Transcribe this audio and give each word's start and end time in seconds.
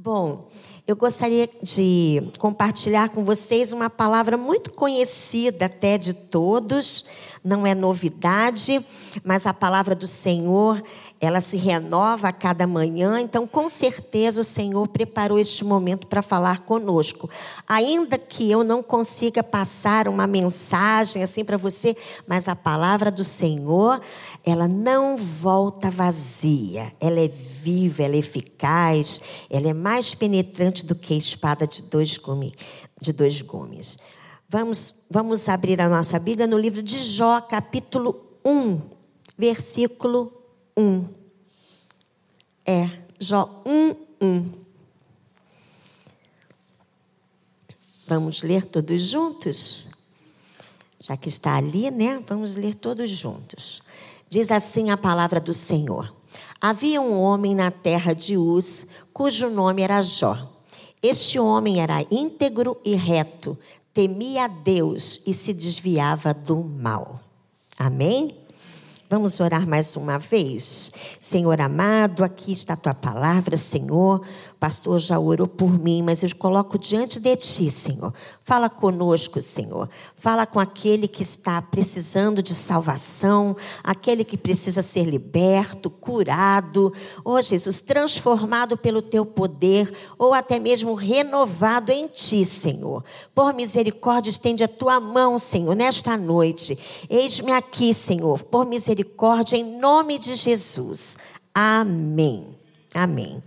Bom, 0.00 0.46
eu 0.86 0.94
gostaria 0.94 1.50
de 1.60 2.30
compartilhar 2.38 3.08
com 3.08 3.24
vocês 3.24 3.72
uma 3.72 3.90
palavra 3.90 4.36
muito 4.36 4.72
conhecida 4.72 5.66
até 5.66 5.98
de 5.98 6.12
todos, 6.12 7.04
não 7.42 7.66
é 7.66 7.74
novidade, 7.74 8.80
mas 9.24 9.44
a 9.44 9.52
palavra 9.52 9.96
do 9.96 10.06
Senhor, 10.06 10.80
ela 11.20 11.40
se 11.40 11.56
renova 11.56 12.28
a 12.28 12.32
cada 12.32 12.64
manhã, 12.64 13.20
então 13.20 13.44
com 13.44 13.68
certeza 13.68 14.40
o 14.40 14.44
Senhor 14.44 14.86
preparou 14.86 15.36
este 15.36 15.64
momento 15.64 16.06
para 16.06 16.22
falar 16.22 16.60
conosco. 16.60 17.28
Ainda 17.66 18.16
que 18.16 18.48
eu 18.48 18.62
não 18.62 18.84
consiga 18.84 19.42
passar 19.42 20.06
uma 20.06 20.28
mensagem 20.28 21.24
assim 21.24 21.44
para 21.44 21.56
você, 21.56 21.96
mas 22.24 22.46
a 22.46 22.54
palavra 22.54 23.10
do 23.10 23.24
Senhor, 23.24 24.00
ela 24.44 24.66
não 24.66 25.16
volta 25.16 25.90
vazia, 25.90 26.92
ela 27.00 27.20
é 27.20 27.28
viva, 27.28 28.02
ela 28.02 28.14
é 28.14 28.18
eficaz, 28.18 29.20
ela 29.50 29.68
é 29.68 29.74
mais 29.74 30.14
penetrante 30.14 30.84
do 30.84 30.94
que 30.94 31.14
a 31.14 31.18
espada 31.18 31.66
de 31.66 31.82
dois 31.82 32.16
gumes. 32.16 32.52
De 33.00 33.12
dois 33.12 33.40
gumes. 33.42 33.98
Vamos, 34.48 35.04
vamos 35.10 35.48
abrir 35.48 35.80
a 35.80 35.88
nossa 35.88 36.18
Bíblia 36.18 36.46
no 36.46 36.58
livro 36.58 36.82
de 36.82 36.98
Jó, 36.98 37.40
capítulo 37.40 38.38
1, 38.44 38.80
versículo 39.36 40.32
1. 40.76 41.04
É, 42.64 42.88
Jó 43.20 43.62
1, 43.66 43.94
1. 44.20 44.52
Vamos 48.06 48.42
ler 48.42 48.64
todos 48.64 49.02
juntos? 49.02 49.90
Já 50.98 51.16
que 51.16 51.28
está 51.28 51.56
ali, 51.56 51.90
né? 51.90 52.22
Vamos 52.26 52.56
ler 52.56 52.74
todos 52.74 53.10
juntos. 53.10 53.82
Diz 54.30 54.50
assim 54.50 54.90
a 54.90 54.96
palavra 54.96 55.40
do 55.40 55.54
Senhor. 55.54 56.14
Havia 56.60 57.00
um 57.00 57.18
homem 57.18 57.54
na 57.54 57.70
terra 57.70 58.12
de 58.12 58.36
Uz, 58.36 58.88
cujo 59.12 59.48
nome 59.48 59.82
era 59.82 60.02
Jó. 60.02 60.36
Este 61.02 61.38
homem 61.38 61.80
era 61.80 62.04
íntegro 62.10 62.76
e 62.84 62.94
reto, 62.94 63.56
temia 63.94 64.44
a 64.44 64.48
Deus 64.48 65.22
e 65.26 65.32
se 65.32 65.54
desviava 65.54 66.34
do 66.34 66.56
mal. 66.56 67.20
Amém? 67.78 68.36
Vamos 69.08 69.40
orar 69.40 69.66
mais 69.66 69.96
uma 69.96 70.18
vez? 70.18 70.92
Senhor 71.18 71.58
amado, 71.60 72.22
aqui 72.22 72.52
está 72.52 72.74
a 72.74 72.76
tua 72.76 72.92
palavra, 72.92 73.56
Senhor. 73.56 74.26
Pastor 74.58 74.98
já 74.98 75.16
orou 75.20 75.46
por 75.46 75.70
mim, 75.70 76.02
mas 76.02 76.24
eu 76.24 76.34
coloco 76.34 76.76
diante 76.76 77.20
de 77.20 77.36
ti, 77.36 77.70
Senhor. 77.70 78.12
Fala 78.40 78.68
conosco, 78.68 79.40
Senhor. 79.40 79.88
Fala 80.16 80.46
com 80.46 80.58
aquele 80.58 81.06
que 81.06 81.22
está 81.22 81.62
precisando 81.62 82.42
de 82.42 82.52
salvação, 82.52 83.56
aquele 83.84 84.24
que 84.24 84.36
precisa 84.36 84.82
ser 84.82 85.04
liberto, 85.04 85.88
curado, 85.88 86.92
oh 87.24 87.40
Jesus, 87.40 87.80
transformado 87.80 88.76
pelo 88.76 89.00
teu 89.00 89.24
poder, 89.24 89.94
ou 90.18 90.34
até 90.34 90.58
mesmo 90.58 90.92
renovado 90.94 91.92
em 91.92 92.08
ti, 92.08 92.44
Senhor. 92.44 93.04
Por 93.32 93.54
misericórdia, 93.54 94.30
estende 94.30 94.64
a 94.64 94.68
tua 94.68 94.98
mão, 94.98 95.38
Senhor, 95.38 95.76
nesta 95.76 96.16
noite. 96.16 96.76
Eis-me 97.08 97.52
aqui, 97.52 97.94
Senhor, 97.94 98.42
por 98.42 98.66
misericórdia, 98.66 99.56
em 99.56 99.78
nome 99.78 100.18
de 100.18 100.34
Jesus. 100.34 101.16
Amém. 101.54 102.58
Amém. 102.92 103.40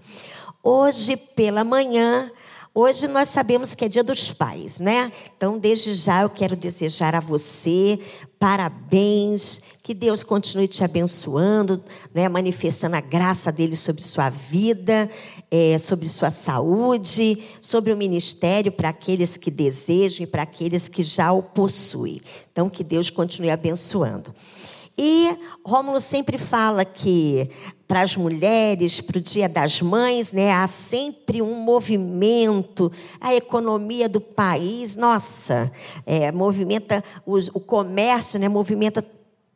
Hoje 0.64 1.17
pela 1.17 1.64
manhã, 1.64 2.31
hoje 2.72 3.08
nós 3.08 3.30
sabemos 3.30 3.73
que 3.73 3.86
é 3.86 3.90
dia 3.90 4.04
dos 4.04 4.31
pais, 4.31 4.80
né? 4.80 5.12
Então, 5.36 5.58
desde 5.58 5.95
já 5.95 6.22
eu 6.22 6.30
quero 6.30 6.56
desejar 6.56 7.16
a 7.16 7.20
você 7.20 8.00
parabéns, 8.38 9.62
que 9.84 9.94
Deus 9.94 10.23
continue 10.23 10.68
te 10.68 10.84
abençoando, 10.84 11.84
né? 12.14 12.28
manifestando 12.28 12.95
a 12.95 13.00
graça 13.00 13.52
dele 13.52 13.76
sobre 13.76 14.03
sua 14.03 14.30
vida, 14.30 15.09
é, 15.50 15.78
sobre 15.78 16.09
sua 16.09 16.30
saúde, 16.30 17.44
sobre 17.59 17.92
o 17.94 17.98
ministério 17.98 18.72
para 18.72 18.90
aqueles 18.90 19.38
que 19.38 19.50
desejam 19.52 20.23
e 20.23 20.28
para 20.28 20.44
aqueles 20.44 20.88
que 20.88 21.03
já 21.03 21.31
o 21.31 21.42
possuem. 21.42 22.22
Então, 22.52 22.68
que 22.68 22.84
Deus 22.84 23.09
continue 23.12 23.52
abençoando. 23.52 24.34
E 24.97 25.35
Rômulo 25.66 26.00
sempre 26.00 26.38
fala 26.38 26.84
que 26.84 27.50
para 27.88 28.02
as 28.02 28.16
mulheres, 28.16 29.02
para 29.02 29.18
o 29.18 29.22
Dia 29.22 29.50
das 29.50 29.81
Mães, 29.81 30.31
né, 30.31 30.52
há 30.52 30.66
sempre 30.66 31.41
um 31.41 31.56
movimento, 31.56 32.90
a 33.19 33.35
economia 33.35 34.07
do 34.07 34.22
país, 34.22 34.96
nossa, 34.96 35.69
é, 36.06 36.31
movimenta 36.31 37.03
os, 37.25 37.50
o 37.50 37.59
comércio, 37.59 38.40
né, 38.40 38.47
movimenta 38.47 39.06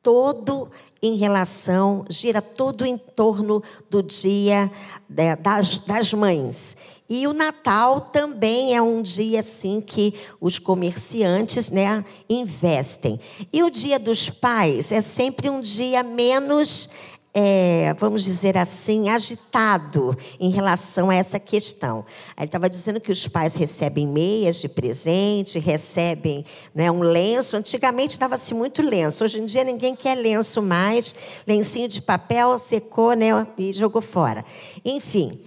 todo 0.01 0.69
em 1.01 1.15
relação, 1.15 2.05
gira 2.09 2.41
todo 2.41 2.85
em 2.85 2.97
torno 2.97 3.63
do 3.89 4.03
Dia 4.03 4.69
né, 5.09 5.35
das, 5.35 5.79
das 5.79 6.13
Mães. 6.13 6.75
E 7.07 7.27
o 7.27 7.33
Natal 7.33 8.01
também 8.01 8.75
é 8.75 8.81
um 8.81 9.01
dia 9.01 9.39
assim 9.39 9.79
que 9.79 10.15
os 10.41 10.57
comerciantes, 10.57 11.69
né, 11.69 12.03
investem. 12.27 13.19
E 13.53 13.61
o 13.63 13.69
Dia 13.69 13.99
dos 13.99 14.29
Pais 14.29 14.91
é 14.91 15.01
sempre 15.01 15.49
um 15.49 15.61
dia 15.61 16.01
menos 16.01 16.89
é, 17.37 17.93
vamos 17.99 18.23
dizer 18.23 18.57
assim, 18.57 19.09
agitado 19.09 20.17
em 20.39 20.49
relação 20.49 21.09
a 21.09 21.15
essa 21.15 21.37
questão. 21.37 22.05
Ele 22.37 22.45
estava 22.45 22.69
dizendo 22.69 23.01
que 23.01 23.11
os 23.11 23.27
pais 23.27 23.55
recebem 23.55 24.07
meias 24.07 24.61
de 24.61 24.69
presente, 24.69 25.59
recebem 25.59 26.45
né, 26.73 26.89
um 26.89 27.01
lenço. 27.01 27.57
Antigamente 27.57 28.17
dava-se 28.17 28.53
muito 28.53 28.81
lenço, 28.81 29.25
hoje 29.25 29.41
em 29.41 29.45
dia 29.45 29.65
ninguém 29.65 29.97
quer 29.97 30.15
lenço 30.15 30.61
mais. 30.61 31.13
Lencinho 31.45 31.89
de 31.89 32.01
papel 32.01 32.57
secou 32.57 33.11
né, 33.11 33.45
e 33.57 33.73
jogou 33.73 34.01
fora. 34.01 34.45
Enfim. 34.85 35.37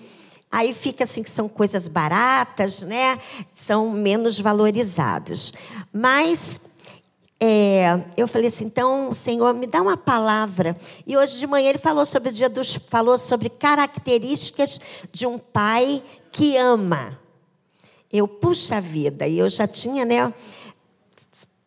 Aí 0.50 0.72
fica 0.72 1.04
assim 1.04 1.22
que 1.22 1.30
são 1.30 1.48
coisas 1.48 1.86
baratas, 1.86 2.82
né? 2.82 3.20
São 3.52 3.90
menos 3.90 4.40
valorizados. 4.40 5.52
Mas 5.92 6.70
é, 7.40 8.02
eu 8.16 8.26
falei 8.26 8.48
assim, 8.48 8.64
então, 8.64 9.12
Senhor, 9.12 9.54
me 9.54 9.66
dá 9.66 9.80
uma 9.80 9.96
palavra. 9.96 10.76
E 11.06 11.16
hoje 11.16 11.38
de 11.38 11.46
manhã 11.46 11.68
ele 11.68 11.78
falou 11.78 12.04
sobre 12.06 12.30
o 12.30 12.32
dia 12.32 12.48
dos, 12.48 12.74
falou 12.88 13.18
sobre 13.18 13.48
características 13.48 14.80
de 15.12 15.26
um 15.26 15.38
pai 15.38 16.02
que 16.32 16.56
ama. 16.56 17.18
Eu 18.10 18.26
puxa 18.26 18.80
vida, 18.80 19.26
e 19.26 19.38
eu 19.38 19.48
já 19.50 19.66
tinha, 19.66 20.04
né? 20.04 20.32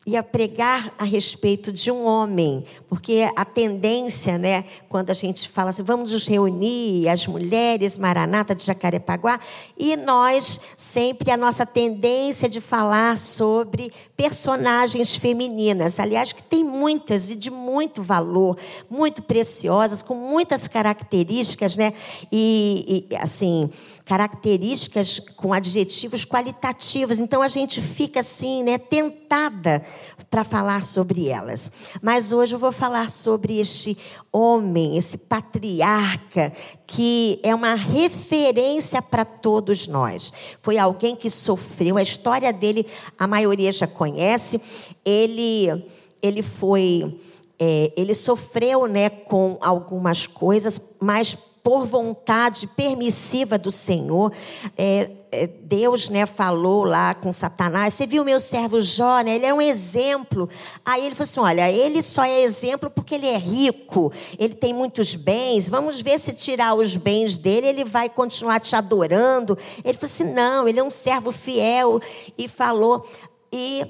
ia 0.05 0.23
pregar 0.23 0.93
a 0.97 1.03
respeito 1.03 1.71
de 1.71 1.91
um 1.91 2.05
homem, 2.05 2.65
porque 2.91 3.25
a 3.37 3.45
tendência, 3.45 4.37
né, 4.37 4.65
quando 4.89 5.11
a 5.11 5.13
gente 5.13 5.47
fala 5.47 5.69
assim, 5.69 5.81
vamos 5.81 6.11
nos 6.11 6.27
reunir, 6.27 7.07
as 7.07 7.25
mulheres 7.25 7.97
Maranata 7.97 8.53
de 8.53 8.65
Jacarepaguá, 8.65 9.39
e 9.77 9.95
nós 9.95 10.59
sempre 10.75 11.31
a 11.31 11.37
nossa 11.37 11.65
tendência 11.65 12.49
de 12.49 12.59
falar 12.59 13.17
sobre 13.17 13.93
personagens 14.17 15.15
femininas, 15.15 16.01
aliás, 16.01 16.33
que 16.33 16.43
tem 16.43 16.65
muitas 16.65 17.29
e 17.29 17.35
de 17.37 17.49
muito 17.49 18.03
valor, 18.03 18.57
muito 18.89 19.21
preciosas, 19.21 20.01
com 20.01 20.13
muitas 20.13 20.67
características, 20.67 21.77
né, 21.77 21.93
e, 22.29 23.07
e 23.09 23.15
assim, 23.15 23.69
características 24.03 25.19
com 25.37 25.53
adjetivos 25.53 26.25
qualitativos. 26.25 27.19
Então 27.19 27.41
a 27.41 27.47
gente 27.47 27.81
fica 27.81 28.19
assim, 28.19 28.63
né, 28.63 28.77
tentada 28.77 29.81
para 30.29 30.43
falar 30.43 30.83
sobre 30.83 31.29
elas. 31.29 31.71
Mas 32.01 32.31
hoje 32.31 32.55
eu 32.55 32.59
vou 32.59 32.71
falar 32.81 33.11
sobre 33.11 33.59
este 33.59 33.95
homem, 34.31 34.97
esse 34.97 35.15
patriarca 35.15 36.51
que 36.87 37.39
é 37.43 37.53
uma 37.53 37.75
referência 37.75 38.99
para 39.03 39.23
todos 39.23 39.85
nós. 39.85 40.33
Foi 40.63 40.79
alguém 40.79 41.15
que 41.15 41.29
sofreu, 41.29 41.95
a 41.95 42.01
história 42.01 42.51
dele 42.51 42.87
a 43.19 43.27
maioria 43.27 43.71
já 43.71 43.85
conhece. 43.85 44.59
Ele 45.05 45.85
ele 46.23 46.41
foi 46.41 47.19
é, 47.59 47.93
ele 47.95 48.15
sofreu 48.15 48.87
né, 48.87 49.11
com 49.11 49.59
algumas 49.61 50.25
coisas, 50.25 50.81
mas 50.99 51.37
por 51.63 51.85
vontade 51.85 52.67
permissiva 52.67 53.57
do 53.57 53.69
Senhor. 53.69 54.31
É, 54.77 55.11
é, 55.31 55.47
Deus 55.47 56.09
né, 56.09 56.25
falou 56.25 56.83
lá 56.83 57.13
com 57.15 57.31
Satanás, 57.31 57.93
você 57.93 58.05
viu 58.05 58.25
meu 58.25 58.39
servo 58.39 58.81
Jó, 58.81 59.21
né? 59.21 59.35
ele 59.35 59.45
é 59.45 59.53
um 59.53 59.61
exemplo. 59.61 60.49
Aí 60.83 61.05
ele 61.05 61.15
falou 61.15 61.23
assim: 61.23 61.39
olha, 61.39 61.71
ele 61.71 62.03
só 62.03 62.23
é 62.23 62.41
exemplo 62.41 62.89
porque 62.89 63.15
ele 63.15 63.27
é 63.27 63.37
rico, 63.37 64.11
ele 64.37 64.53
tem 64.53 64.73
muitos 64.73 65.15
bens. 65.15 65.69
Vamos 65.69 66.01
ver 66.01 66.19
se 66.19 66.33
tirar 66.33 66.73
os 66.73 66.95
bens 66.95 67.37
dele, 67.37 67.67
ele 67.67 67.85
vai 67.85 68.09
continuar 68.09 68.59
te 68.59 68.75
adorando. 68.75 69.57
Ele 69.83 69.97
falou 69.97 70.11
assim: 70.11 70.33
não, 70.33 70.67
ele 70.67 70.79
é 70.79 70.83
um 70.83 70.89
servo 70.89 71.31
fiel. 71.31 72.01
E 72.37 72.47
falou. 72.47 73.07
E 73.53 73.85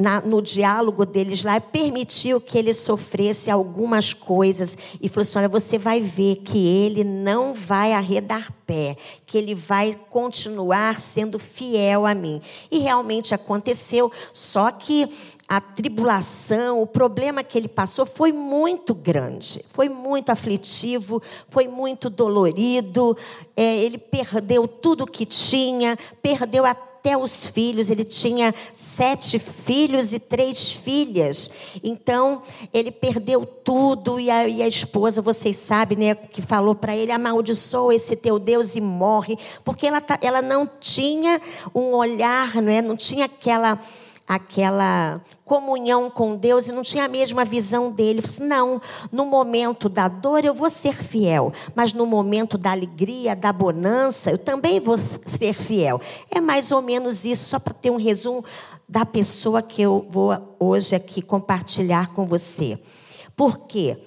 na, 0.00 0.20
no 0.20 0.40
diálogo 0.40 1.04
deles 1.04 1.44
lá, 1.44 1.60
permitiu 1.60 2.40
que 2.40 2.56
ele 2.56 2.72
sofresse 2.72 3.50
algumas 3.50 4.12
coisas 4.12 4.76
e 5.00 5.08
falou 5.08 5.22
assim: 5.22 5.38
olha, 5.38 5.48
você 5.48 5.78
vai 5.78 6.00
ver 6.00 6.36
que 6.36 6.66
ele 6.66 7.04
não 7.04 7.54
vai 7.54 7.92
arredar 7.92 8.52
pé, 8.66 8.96
que 9.26 9.36
ele 9.36 9.54
vai 9.54 9.98
continuar 10.08 11.00
sendo 11.00 11.38
fiel 11.38 12.06
a 12.06 12.14
mim. 12.14 12.40
E 12.70 12.78
realmente 12.78 13.34
aconteceu, 13.34 14.10
só 14.32 14.70
que 14.70 15.08
a 15.46 15.60
tribulação, 15.60 16.80
o 16.80 16.86
problema 16.86 17.42
que 17.42 17.58
ele 17.58 17.66
passou 17.68 18.06
foi 18.06 18.30
muito 18.30 18.94
grande, 18.94 19.64
foi 19.72 19.88
muito 19.88 20.30
aflitivo, 20.30 21.20
foi 21.48 21.66
muito 21.66 22.08
dolorido. 22.08 23.16
É, 23.56 23.78
ele 23.78 23.98
perdeu 23.98 24.68
tudo 24.68 25.06
que 25.06 25.26
tinha, 25.26 25.98
perdeu 26.22 26.64
até 26.64 26.89
os 27.16 27.46
filhos. 27.46 27.90
Ele 27.90 28.04
tinha 28.04 28.54
sete 28.72 29.38
filhos 29.38 30.12
e 30.12 30.18
três 30.18 30.72
filhas. 30.72 31.50
Então, 31.82 32.42
ele 32.72 32.90
perdeu 32.90 33.44
tudo. 33.44 34.20
E 34.20 34.30
a, 34.30 34.48
e 34.48 34.62
a 34.62 34.68
esposa, 34.68 35.22
vocês 35.22 35.56
sabem, 35.56 35.98
né, 35.98 36.14
que 36.14 36.42
falou 36.42 36.74
para 36.74 36.96
ele: 36.96 37.12
amaldiçoa 37.12 37.94
esse 37.94 38.16
teu 38.16 38.38
Deus 38.38 38.76
e 38.76 38.80
morre. 38.80 39.38
Porque 39.64 39.86
ela, 39.86 40.00
tá, 40.00 40.18
ela 40.22 40.42
não 40.42 40.68
tinha 40.80 41.40
um 41.74 41.94
olhar, 41.94 42.60
não, 42.60 42.72
é, 42.72 42.82
não 42.82 42.96
tinha 42.96 43.26
aquela 43.26 43.78
aquela 44.30 45.20
comunhão 45.44 46.08
com 46.08 46.36
Deus 46.36 46.68
e 46.68 46.72
não 46.72 46.84
tinha 46.84 47.06
a 47.06 47.08
mesma 47.08 47.44
visão 47.44 47.90
dele. 47.90 48.22
Falei 48.22 48.36
assim, 48.36 48.46
não, 48.46 48.80
no 49.10 49.26
momento 49.26 49.88
da 49.88 50.06
dor 50.06 50.44
eu 50.44 50.54
vou 50.54 50.70
ser 50.70 50.94
fiel, 50.94 51.52
mas 51.74 51.92
no 51.92 52.06
momento 52.06 52.56
da 52.56 52.70
alegria, 52.70 53.34
da 53.34 53.52
bonança, 53.52 54.30
eu 54.30 54.38
também 54.38 54.78
vou 54.78 54.96
ser 54.98 55.52
fiel. 55.52 56.00
É 56.30 56.40
mais 56.40 56.70
ou 56.70 56.80
menos 56.80 57.24
isso, 57.24 57.48
só 57.48 57.58
para 57.58 57.74
ter 57.74 57.90
um 57.90 57.96
resumo 57.96 58.44
da 58.88 59.04
pessoa 59.04 59.62
que 59.62 59.82
eu 59.82 60.06
vou 60.08 60.32
hoje 60.60 60.94
aqui 60.94 61.20
compartilhar 61.20 62.14
com 62.14 62.24
você. 62.24 62.78
Por 63.34 63.66
quê? 63.66 63.98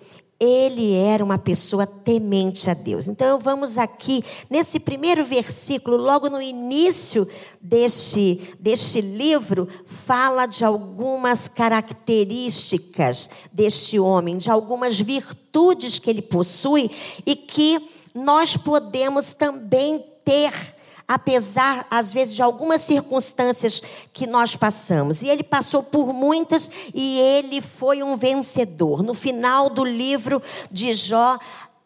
Ele 0.43 0.93
era 0.93 1.23
uma 1.23 1.37
pessoa 1.37 1.87
temente 1.87 2.69
a 2.69 2.73
Deus. 2.73 3.07
Então, 3.07 3.39
vamos 3.39 3.77
aqui, 3.77 4.23
nesse 4.49 4.79
primeiro 4.79 5.23
versículo, 5.23 5.95
logo 5.95 6.29
no 6.29 6.41
início 6.41 7.27
deste, 7.61 8.41
deste 8.59 8.99
livro, 8.99 9.67
fala 9.85 10.45
de 10.45 10.65
algumas 10.65 11.47
características 11.47 13.29
deste 13.51 13.97
homem, 13.97 14.37
de 14.37 14.51
algumas 14.51 14.99
virtudes 14.99 15.97
que 15.97 16.09
ele 16.09 16.21
possui 16.21 16.91
e 17.25 17.35
que 17.35 17.79
nós 18.13 18.57
podemos 18.57 19.33
também 19.33 20.03
ter 20.25 20.72
apesar, 21.07 21.85
às 21.89 22.13
vezes, 22.13 22.35
de 22.35 22.41
algumas 22.41 22.81
circunstâncias 22.81 23.81
que 24.11 24.27
nós 24.27 24.55
passamos. 24.55 25.21
E 25.21 25.29
ele 25.29 25.43
passou 25.43 25.83
por 25.83 26.13
muitas 26.13 26.69
e 26.93 27.19
ele 27.19 27.61
foi 27.61 28.03
um 28.03 28.15
vencedor. 28.15 29.03
No 29.03 29.13
final 29.13 29.69
do 29.69 29.83
livro 29.83 30.41
de 30.71 30.93
Jó, 30.93 31.37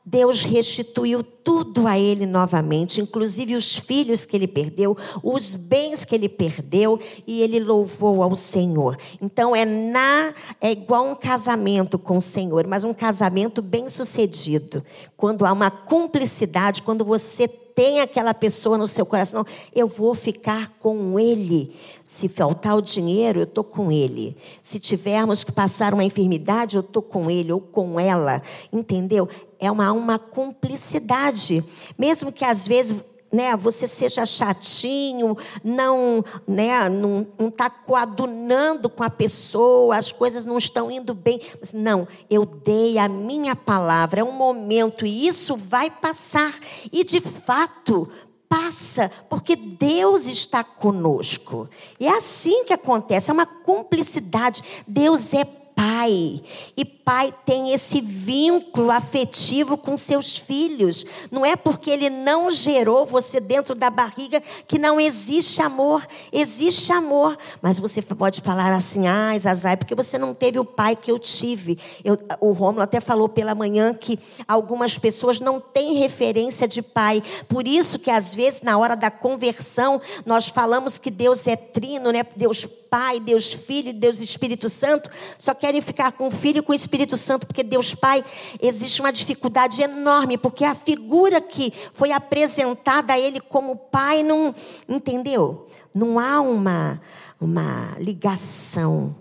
Deus 0.10 0.46
restituiu 0.46 1.22
tudo 1.22 1.86
a 1.86 2.00
ele 2.00 2.26
novamente, 2.26 3.02
inclusive 3.02 3.58
os 3.58 3.78
filhos 3.78 4.24
que 4.26 4.38
ele 4.38 4.48
perdeu, 4.48 4.96
os 5.22 5.54
bens 5.54 6.06
que 6.06 6.16
ele 6.16 6.30
perdeu, 6.30 6.98
e 7.28 7.42
ele 7.42 7.60
louvou 7.60 8.24
ao 8.24 8.34
Senhor. 8.34 8.96
Então 9.22 9.54
é 9.54 9.66
na 9.66 10.34
é 10.62 10.72
igual 10.72 11.06
um 11.06 11.14
casamento 11.14 12.00
com 12.00 12.18
o 12.18 12.22
Senhor, 12.22 12.66
mas 12.66 12.86
um 12.86 12.94
casamento 12.94 13.62
bem-sucedido, 13.62 14.82
quando 15.18 15.46
há 15.46 15.52
uma 15.52 15.70
cumplicidade, 15.70 16.84
quando 16.84 17.04
você 17.04 17.50
tem 17.78 18.02
aquela 18.02 18.34
pessoa 18.34 18.76
no 18.76 18.88
seu 18.88 19.06
coração, 19.06 19.46
eu 19.72 19.88
vou 19.88 20.16
ficar 20.16 20.68
com 20.80 21.20
ele. 21.20 21.76
Se 22.04 22.28
faltar 22.28 22.76
o 22.76 22.82
dinheiro, 22.82 23.42
eu 23.42 23.44
estou 23.44 23.64
com 23.64 23.92
ele. 23.92 24.36
Se 24.64 24.80
tivermos 24.80 25.44
que 25.44 25.52
passar 25.52 25.94
uma 25.94 26.04
enfermidade, 26.04 26.76
eu 26.76 26.80
estou 26.80 27.04
com 27.04 27.30
ele 27.30 27.52
ou 27.54 27.62
com 27.62 28.00
ela. 28.00 28.42
Entendeu? 28.74 29.30
É 29.60 29.70
uma, 29.70 29.92
uma 29.92 30.18
cumplicidade. 30.18 31.64
Mesmo 31.96 32.32
que 32.32 32.44
às 32.44 32.68
vezes 32.68 32.96
né, 33.32 33.56
você 33.56 33.88
seja 33.88 34.26
chatinho, 34.26 35.38
não 35.64 36.24
né, 36.48 36.90
não 36.90 37.28
está 37.40 37.70
coadunando 37.70 38.90
com 38.90 39.04
a 39.04 39.10
pessoa, 39.10 39.98
as 39.98 40.12
coisas 40.12 40.46
não 40.46 40.58
estão 40.58 40.90
indo 40.90 41.14
bem. 41.14 41.42
Mas, 41.60 41.74
não, 41.74 42.08
eu 42.30 42.46
dei 42.46 42.98
a 42.98 43.08
minha 43.08 43.56
palavra, 43.56 44.22
é 44.22 44.24
um 44.24 44.32
momento 44.32 45.06
e 45.06 45.28
isso 45.28 45.56
vai 45.56 45.90
passar. 45.90 46.54
E 46.92 47.04
de 47.04 47.20
fato, 47.20 48.10
passa, 48.50 49.12
porque 49.30 49.56
Deus 49.56 50.26
está 50.26 50.64
conosco. 50.64 51.70
E 52.00 52.08
é 52.08 52.18
assim 52.18 52.64
que 52.64 52.74
acontece, 52.74 53.30
é 53.30 53.34
uma 53.34 53.46
cumplicidade. 53.46 54.64
Deus 54.88 55.34
é 55.34 55.46
pai. 55.78 56.42
E 56.76 56.84
pai 56.84 57.32
tem 57.46 57.72
esse 57.72 58.02
vínculo 58.02 58.90
afetivo 58.90 59.78
com 59.78 59.96
seus 59.96 60.36
filhos. 60.36 61.06
Não 61.30 61.46
é 61.46 61.56
porque 61.56 61.92
ele 61.92 62.10
não 62.10 62.50
gerou 62.50 63.06
você 63.06 63.40
dentro 63.40 63.76
da 63.76 63.92
barriga 63.92 64.42
que 64.68 64.80
não 64.80 65.00
existe 65.00 65.62
amor. 65.62 66.06
Existe 66.34 66.92
amor. 66.92 67.38
Mas 67.62 67.78
você 67.78 68.02
pode 68.02 68.42
falar 68.42 68.74
assim, 68.74 69.06
ah, 69.08 69.38
Zazai, 69.38 69.78
porque 69.78 69.94
você 69.94 70.18
não 70.18 70.34
teve 70.34 70.58
o 70.58 70.66
pai 70.66 70.96
que 70.96 71.12
eu 71.12 71.20
tive. 71.20 71.78
Eu, 72.04 72.18
o 72.42 72.52
Rômulo 72.54 72.82
até 72.82 73.00
falou 73.00 73.30
pela 73.30 73.54
manhã 73.54 73.94
que 73.94 74.18
algumas 74.48 74.98
pessoas 74.98 75.40
não 75.40 75.60
têm 75.60 75.94
referência 75.94 76.68
de 76.68 76.82
pai. 76.82 77.22
Por 77.48 77.68
isso 77.68 78.00
que 78.00 78.10
às 78.10 78.34
vezes 78.34 78.64
na 78.64 78.80
hora 78.80 78.96
da 78.96 79.12
conversão 79.12 80.02
nós 80.26 80.48
falamos 80.48 80.98
que 80.98 81.12
Deus 81.12 81.46
é 81.46 81.56
trino, 81.56 82.12
né? 82.12 82.26
Deus 82.36 82.66
Pai, 82.90 83.20
Deus 83.20 83.52
Filho, 83.52 83.94
Deus 83.94 84.20
Espírito 84.20 84.70
Santo, 84.70 85.10
só 85.38 85.54
querem 85.68 85.82
ficar 85.82 86.14
com 86.14 86.28
o 86.28 86.32
Filho 86.32 86.60
e 86.60 86.62
com 86.62 86.72
o 86.72 86.76
Espírito 86.76 87.18
Santo, 87.18 87.46
porque 87.46 87.62
Deus 87.62 87.94
Pai 87.94 88.24
existe 88.62 89.02
uma 89.02 89.12
dificuldade 89.12 89.82
enorme, 89.82 90.38
porque 90.38 90.64
a 90.64 90.74
figura 90.74 91.42
que 91.42 91.74
foi 91.92 92.14
apresentada 92.14 93.12
a 93.12 93.20
Ele 93.20 93.42
como 93.42 93.76
Pai 93.76 94.24
não, 94.24 94.56
entendeu? 94.88 95.68
Não 95.94 96.18
há 96.18 96.40
uma, 96.40 97.02
uma 97.38 97.98
ligação 98.00 99.14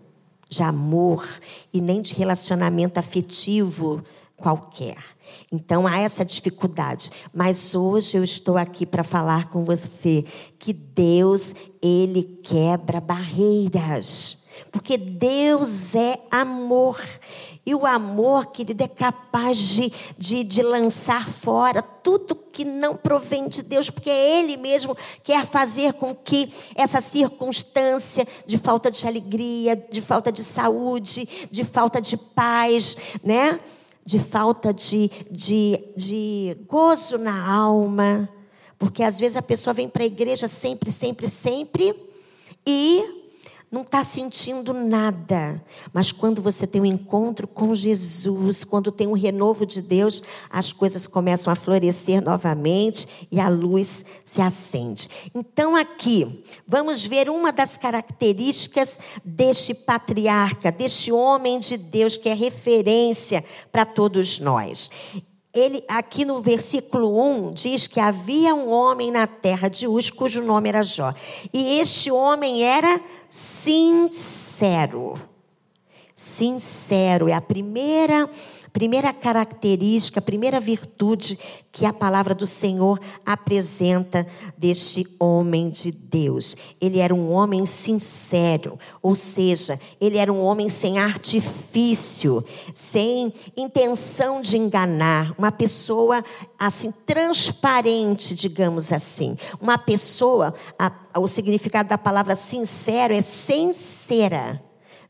de 0.48 0.62
amor 0.62 1.26
e 1.72 1.80
nem 1.80 2.00
de 2.00 2.14
relacionamento 2.14 3.00
afetivo 3.00 4.04
qualquer. 4.36 4.98
Então 5.50 5.84
há 5.84 5.98
essa 5.98 6.24
dificuldade, 6.24 7.10
mas 7.34 7.74
hoje 7.74 8.16
eu 8.16 8.22
estou 8.22 8.56
aqui 8.56 8.86
para 8.86 9.02
falar 9.02 9.48
com 9.48 9.64
você 9.64 10.24
que 10.60 10.72
Deus, 10.72 11.56
ele 11.82 12.22
quebra 12.22 13.00
barreiras. 13.00 14.45
Porque 14.76 14.98
Deus 14.98 15.94
é 15.94 16.18
amor. 16.30 17.02
E 17.64 17.74
o 17.74 17.86
amor, 17.86 18.48
querido, 18.48 18.84
é 18.84 18.86
capaz 18.86 19.56
de, 19.56 19.90
de, 20.18 20.44
de, 20.44 20.62
lançar 20.62 21.30
fora 21.30 21.80
tudo 21.80 22.36
que 22.36 22.62
não 22.62 22.94
provém 22.94 23.48
de 23.48 23.62
Deus, 23.62 23.88
porque 23.88 24.10
é 24.10 24.38
Ele 24.38 24.58
mesmo 24.58 24.94
quer 25.24 25.46
fazer 25.46 25.94
com 25.94 26.14
que 26.14 26.52
essa 26.74 27.00
circunstância 27.00 28.28
de 28.44 28.58
falta 28.58 28.90
de 28.90 29.06
alegria, 29.06 29.74
de 29.74 30.02
falta 30.02 30.30
de 30.30 30.44
saúde, 30.44 31.48
de 31.50 31.64
falta 31.64 31.98
de 31.98 32.18
paz, 32.18 32.98
né? 33.24 33.58
de 34.04 34.18
falta 34.18 34.74
de, 34.74 35.10
de, 35.30 35.82
de 35.96 36.56
gozo 36.68 37.16
na 37.16 37.50
alma. 37.50 38.28
Porque 38.78 39.02
às 39.02 39.18
vezes 39.18 39.38
a 39.38 39.42
pessoa 39.42 39.72
vem 39.72 39.88
para 39.88 40.02
a 40.02 40.06
igreja 40.06 40.46
sempre, 40.46 40.92
sempre, 40.92 41.30
sempre 41.30 42.06
e 42.66 43.15
não 43.70 43.82
está 43.82 44.04
sentindo 44.04 44.72
nada. 44.72 45.62
Mas 45.92 46.12
quando 46.12 46.40
você 46.40 46.66
tem 46.66 46.80
um 46.80 46.86
encontro 46.86 47.48
com 47.48 47.74
Jesus, 47.74 48.62
quando 48.64 48.92
tem 48.92 49.06
um 49.06 49.12
renovo 49.12 49.66
de 49.66 49.82
Deus, 49.82 50.22
as 50.48 50.72
coisas 50.72 51.06
começam 51.06 51.52
a 51.52 51.56
florescer 51.56 52.22
novamente 52.22 53.26
e 53.30 53.40
a 53.40 53.48
luz 53.48 54.04
se 54.24 54.40
acende. 54.40 55.08
Então, 55.34 55.74
aqui, 55.74 56.44
vamos 56.66 57.04
ver 57.04 57.28
uma 57.28 57.52
das 57.52 57.76
características 57.76 59.00
deste 59.24 59.74
patriarca, 59.74 60.70
deste 60.70 61.10
homem 61.10 61.58
de 61.58 61.76
Deus 61.76 62.16
que 62.16 62.28
é 62.28 62.34
referência 62.34 63.44
para 63.72 63.84
todos 63.84 64.38
nós 64.38 64.90
ele 65.56 65.82
aqui 65.88 66.24
no 66.24 66.42
versículo 66.42 67.18
1 67.18 67.54
diz 67.54 67.86
que 67.86 67.98
havia 67.98 68.54
um 68.54 68.68
homem 68.68 69.10
na 69.10 69.26
terra 69.26 69.68
de 69.68 69.88
Uz 69.88 70.10
cujo 70.10 70.42
nome 70.42 70.68
era 70.68 70.82
Jó. 70.82 71.14
E 71.52 71.78
este 71.80 72.10
homem 72.10 72.62
era 72.62 73.00
sincero. 73.28 75.14
Sincero 76.14 77.28
é 77.28 77.34
a 77.34 77.40
primeira 77.40 78.28
primeira 78.76 79.10
característica, 79.10 80.20
primeira 80.20 80.60
virtude 80.60 81.38
que 81.72 81.86
a 81.86 81.94
palavra 81.94 82.34
do 82.34 82.44
Senhor 82.44 83.00
apresenta 83.24 84.26
deste 84.54 85.06
homem 85.18 85.70
de 85.70 85.90
Deus. 85.90 86.54
Ele 86.78 86.98
era 86.98 87.14
um 87.14 87.32
homem 87.32 87.64
sincero, 87.64 88.78
ou 89.00 89.14
seja, 89.14 89.80
ele 89.98 90.18
era 90.18 90.30
um 90.30 90.42
homem 90.42 90.68
sem 90.68 90.98
artifício, 90.98 92.44
sem 92.74 93.32
intenção 93.56 94.42
de 94.42 94.58
enganar, 94.58 95.34
uma 95.38 95.50
pessoa 95.50 96.22
assim 96.58 96.92
transparente, 97.06 98.34
digamos 98.34 98.92
assim. 98.92 99.38
Uma 99.58 99.78
pessoa, 99.78 100.52
a, 100.78 100.92
o 101.18 101.26
significado 101.26 101.88
da 101.88 101.96
palavra 101.96 102.36
sincero 102.36 103.14
é 103.14 103.22
sincera 103.22 104.65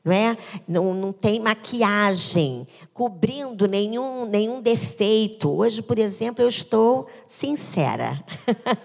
não 0.07 0.13
é? 0.13 0.39
Não, 0.69 0.95
não 0.95 1.13
tem 1.13 1.41
maquiagem 1.41 2.65
cobrindo 2.95 3.67
nenhum, 3.67 4.25
nenhum 4.25 4.63
defeito. 4.63 5.51
Hoje, 5.51 5.83
por 5.83 5.99
exemplo, 5.99 6.43
eu 6.43 6.49
estou 6.49 7.09
sincera. 7.27 8.25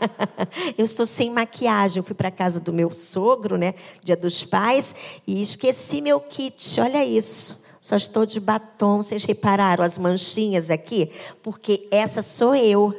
eu 0.77 0.83
estou 0.83 1.05
sem 1.05 1.29
maquiagem. 1.29 1.99
Eu 1.99 2.03
fui 2.03 2.15
para 2.15 2.31
casa 2.31 2.59
do 2.59 2.73
meu 2.73 2.91
sogro, 2.91 3.55
né? 3.55 3.75
Dia 4.03 4.17
dos 4.17 4.43
pais, 4.43 4.95
e 5.27 5.41
esqueci 5.41 6.01
meu 6.01 6.19
kit. 6.19 6.81
Olha 6.81 7.05
isso. 7.05 7.63
Só 7.81 7.95
estou 7.95 8.27
de 8.27 8.39
batom. 8.39 8.97
Vocês 8.97 9.23
repararam 9.23 9.83
as 9.83 9.97
manchinhas 9.97 10.69
aqui? 10.69 11.11
Porque 11.41 11.87
essa 11.89 12.21
sou 12.21 12.53
eu. 12.53 12.93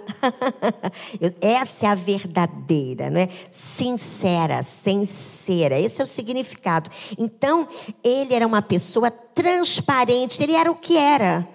essa 1.40 1.86
é 1.86 1.88
a 1.88 1.94
verdadeira, 1.94 3.08
não 3.08 3.20
é? 3.20 3.28
Sincera, 3.48 4.60
sincera. 4.64 5.78
Esse 5.78 6.00
é 6.00 6.04
o 6.04 6.06
significado. 6.06 6.90
Então, 7.16 7.68
ele 8.02 8.34
era 8.34 8.44
uma 8.44 8.60
pessoa 8.60 9.08
transparente. 9.08 10.42
Ele 10.42 10.56
era 10.56 10.68
o 10.68 10.74
que 10.74 10.96
era. 10.96 11.48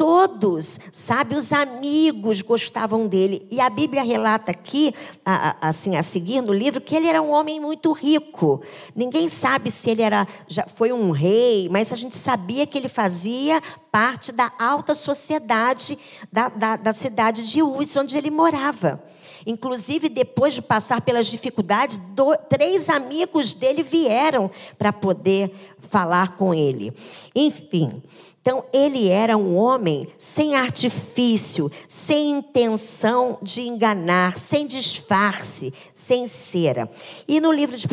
Todos, 0.00 0.80
sabe, 0.90 1.34
os 1.34 1.52
amigos 1.52 2.40
gostavam 2.40 3.06
dele. 3.06 3.46
E 3.50 3.60
a 3.60 3.68
Bíblia 3.68 4.02
relata 4.02 4.50
aqui, 4.50 4.94
assim, 5.60 5.94
a 5.94 6.02
seguir 6.02 6.40
no 6.40 6.54
livro, 6.54 6.80
que 6.80 6.96
ele 6.96 7.06
era 7.06 7.20
um 7.20 7.30
homem 7.30 7.60
muito 7.60 7.92
rico. 7.92 8.62
Ninguém 8.96 9.28
sabe 9.28 9.70
se 9.70 9.90
ele 9.90 10.00
era, 10.00 10.26
já 10.48 10.64
foi 10.74 10.90
um 10.90 11.10
rei, 11.10 11.68
mas 11.68 11.92
a 11.92 11.96
gente 11.96 12.16
sabia 12.16 12.66
que 12.66 12.78
ele 12.78 12.88
fazia 12.88 13.60
parte 13.92 14.32
da 14.32 14.50
alta 14.58 14.94
sociedade 14.94 15.98
da, 16.32 16.48
da, 16.48 16.76
da 16.76 16.94
cidade 16.94 17.46
de 17.50 17.62
Uz, 17.62 17.94
onde 17.94 18.16
ele 18.16 18.30
morava. 18.30 19.04
Inclusive, 19.46 20.08
depois 20.08 20.54
de 20.54 20.62
passar 20.62 21.02
pelas 21.02 21.26
dificuldades, 21.26 21.98
do, 21.98 22.34
três 22.48 22.88
amigos 22.88 23.52
dele 23.52 23.82
vieram 23.82 24.50
para 24.78 24.94
poder 24.94 25.54
falar 25.78 26.36
com 26.36 26.54
ele. 26.54 26.92
Enfim, 27.34 28.02
então, 28.42 28.64
ele 28.72 29.10
era 29.10 29.36
um 29.36 29.54
homem 29.54 30.08
sem 30.16 30.54
artifício, 30.54 31.70
sem 31.86 32.38
intenção 32.38 33.36
de 33.42 33.68
enganar, 33.68 34.38
sem 34.38 34.66
disfarce, 34.66 35.74
sem 35.92 36.26
cera. 36.26 36.90
E 37.28 37.38
no 37.38 37.52
livro 37.52 37.76
de 37.76 37.86
1 37.86 37.90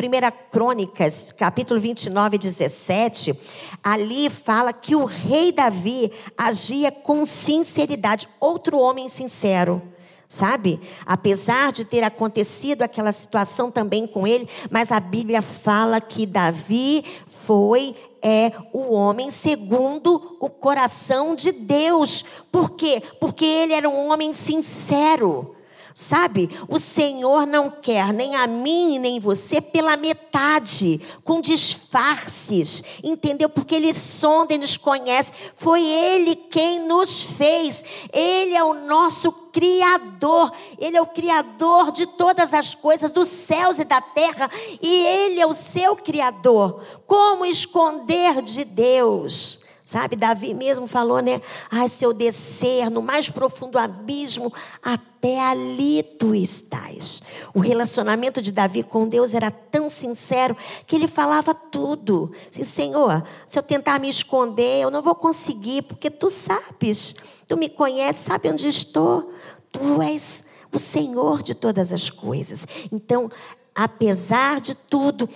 Crônicas, 0.50 1.32
capítulo 1.32 1.78
29, 1.78 2.38
17, 2.38 3.38
ali 3.84 4.30
fala 4.30 4.72
que 4.72 4.96
o 4.96 5.04
rei 5.04 5.52
Davi 5.52 6.10
agia 6.34 6.90
com 6.90 7.26
sinceridade, 7.26 8.26
outro 8.40 8.78
homem 8.78 9.06
sincero 9.08 9.82
sabe? 10.28 10.78
Apesar 11.06 11.72
de 11.72 11.86
ter 11.86 12.04
acontecido 12.04 12.82
aquela 12.82 13.12
situação 13.12 13.70
também 13.70 14.06
com 14.06 14.26
ele, 14.26 14.46
mas 14.70 14.92
a 14.92 15.00
Bíblia 15.00 15.40
fala 15.40 16.02
que 16.02 16.26
Davi 16.26 17.02
foi 17.26 17.96
é 18.22 18.52
o 18.72 18.92
homem 18.92 19.30
segundo 19.30 20.36
o 20.40 20.48
coração 20.48 21.34
de 21.34 21.52
Deus. 21.52 22.24
Por 22.50 22.70
quê? 22.70 23.02
Porque 23.20 23.44
ele 23.44 23.72
era 23.72 23.88
um 23.88 24.10
homem 24.10 24.32
sincero. 24.32 25.54
Sabe, 26.00 26.48
o 26.68 26.78
Senhor 26.78 27.44
não 27.44 27.68
quer 27.68 28.12
nem 28.12 28.36
a 28.36 28.46
mim 28.46 29.00
nem 29.00 29.18
você 29.18 29.60
pela 29.60 29.96
metade, 29.96 31.00
com 31.24 31.40
disfarces, 31.40 32.84
entendeu? 33.02 33.48
Porque 33.48 33.74
Ele 33.74 33.92
sonda 33.92 34.54
e 34.54 34.58
nos 34.58 34.76
conhece. 34.76 35.32
Foi 35.56 35.84
Ele 35.84 36.36
quem 36.36 36.86
nos 36.86 37.24
fez. 37.24 37.84
Ele 38.12 38.54
é 38.54 38.62
o 38.62 38.74
nosso 38.74 39.32
Criador. 39.32 40.52
Ele 40.78 40.96
é 40.96 41.02
o 41.02 41.06
Criador 41.06 41.90
de 41.90 42.06
todas 42.06 42.54
as 42.54 42.76
coisas, 42.76 43.10
dos 43.10 43.26
céus 43.26 43.80
e 43.80 43.84
da 43.84 44.00
terra. 44.00 44.48
E 44.80 45.04
Ele 45.04 45.40
é 45.40 45.46
o 45.48 45.52
seu 45.52 45.96
Criador. 45.96 46.80
Como 47.08 47.44
esconder 47.44 48.40
de 48.40 48.64
Deus? 48.64 49.66
Sabe, 49.88 50.16
Davi 50.16 50.52
mesmo 50.52 50.86
falou, 50.86 51.20
né? 51.20 51.40
Ai, 51.70 51.88
se 51.88 52.04
eu 52.04 52.12
descer 52.12 52.90
no 52.90 53.00
mais 53.00 53.30
profundo 53.30 53.78
abismo, 53.78 54.52
até 54.82 55.40
ali 55.40 56.02
tu 56.02 56.34
estás. 56.34 57.22
O 57.54 57.60
relacionamento 57.60 58.42
de 58.42 58.52
Davi 58.52 58.82
com 58.82 59.08
Deus 59.08 59.32
era 59.32 59.50
tão 59.50 59.88
sincero 59.88 60.54
que 60.86 60.94
ele 60.94 61.08
falava 61.08 61.54
tudo. 61.54 62.30
Assim, 62.50 62.64
Senhor, 62.64 63.24
se 63.46 63.58
eu 63.58 63.62
tentar 63.62 63.98
me 63.98 64.10
esconder, 64.10 64.82
eu 64.82 64.90
não 64.90 65.00
vou 65.00 65.14
conseguir, 65.14 65.80
porque 65.80 66.10
tu 66.10 66.28
sabes, 66.28 67.14
tu 67.46 67.56
me 67.56 67.70
conheces, 67.70 68.24
sabe 68.24 68.50
onde 68.50 68.68
estou. 68.68 69.32
Tu 69.72 70.02
és 70.02 70.44
o 70.70 70.78
Senhor 70.78 71.42
de 71.42 71.54
todas 71.54 71.94
as 71.94 72.10
coisas. 72.10 72.66
Então, 72.92 73.30
apesar 73.74 74.60
de 74.60 74.74
tudo, 74.74 75.26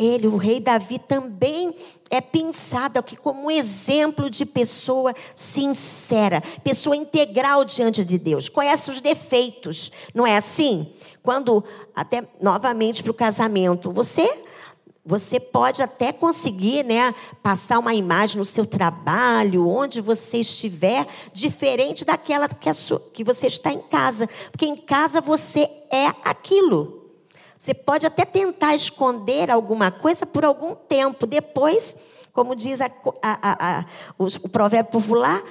ele, 0.00 0.26
o 0.26 0.36
rei 0.36 0.58
Davi, 0.58 0.98
também 0.98 1.74
é 2.08 2.20
pensado 2.20 2.98
aqui 2.98 3.16
como 3.16 3.46
um 3.46 3.50
exemplo 3.50 4.30
de 4.30 4.46
pessoa 4.46 5.14
sincera, 5.34 6.42
pessoa 6.64 6.96
integral 6.96 7.64
diante 7.64 8.02
de 8.04 8.18
Deus, 8.18 8.48
conhece 8.48 8.90
os 8.90 9.00
defeitos, 9.00 9.92
não 10.14 10.26
é 10.26 10.36
assim? 10.36 10.90
Quando, 11.22 11.62
até 11.94 12.26
novamente 12.40 13.02
para 13.02 13.12
o 13.12 13.14
casamento, 13.14 13.92
você. 13.92 14.28
Você 15.02 15.40
pode 15.40 15.82
até 15.82 16.12
conseguir 16.12 16.84
né, 16.84 17.14
passar 17.42 17.78
uma 17.78 17.94
imagem 17.94 18.36
no 18.36 18.44
seu 18.44 18.66
trabalho, 18.66 19.66
onde 19.66 19.98
você 19.98 20.38
estiver, 20.38 21.06
diferente 21.32 22.04
daquela 22.04 22.46
que, 22.46 22.72
sua, 22.74 23.00
que 23.12 23.24
você 23.24 23.46
está 23.46 23.72
em 23.72 23.80
casa. 23.80 24.28
Porque 24.52 24.66
em 24.66 24.76
casa 24.76 25.20
você 25.22 25.68
é 25.90 26.06
aquilo. 26.22 26.99
Você 27.60 27.74
pode 27.74 28.06
até 28.06 28.24
tentar 28.24 28.74
esconder 28.74 29.50
alguma 29.50 29.90
coisa 29.90 30.24
por 30.24 30.46
algum 30.46 30.74
tempo. 30.74 31.26
Depois, 31.26 31.94
como 32.32 32.56
diz 32.56 32.80
a, 32.80 32.90
a, 33.22 33.80
a, 33.80 33.84
o, 34.16 34.48
provérbio 34.48 34.90
popular, 34.90 35.42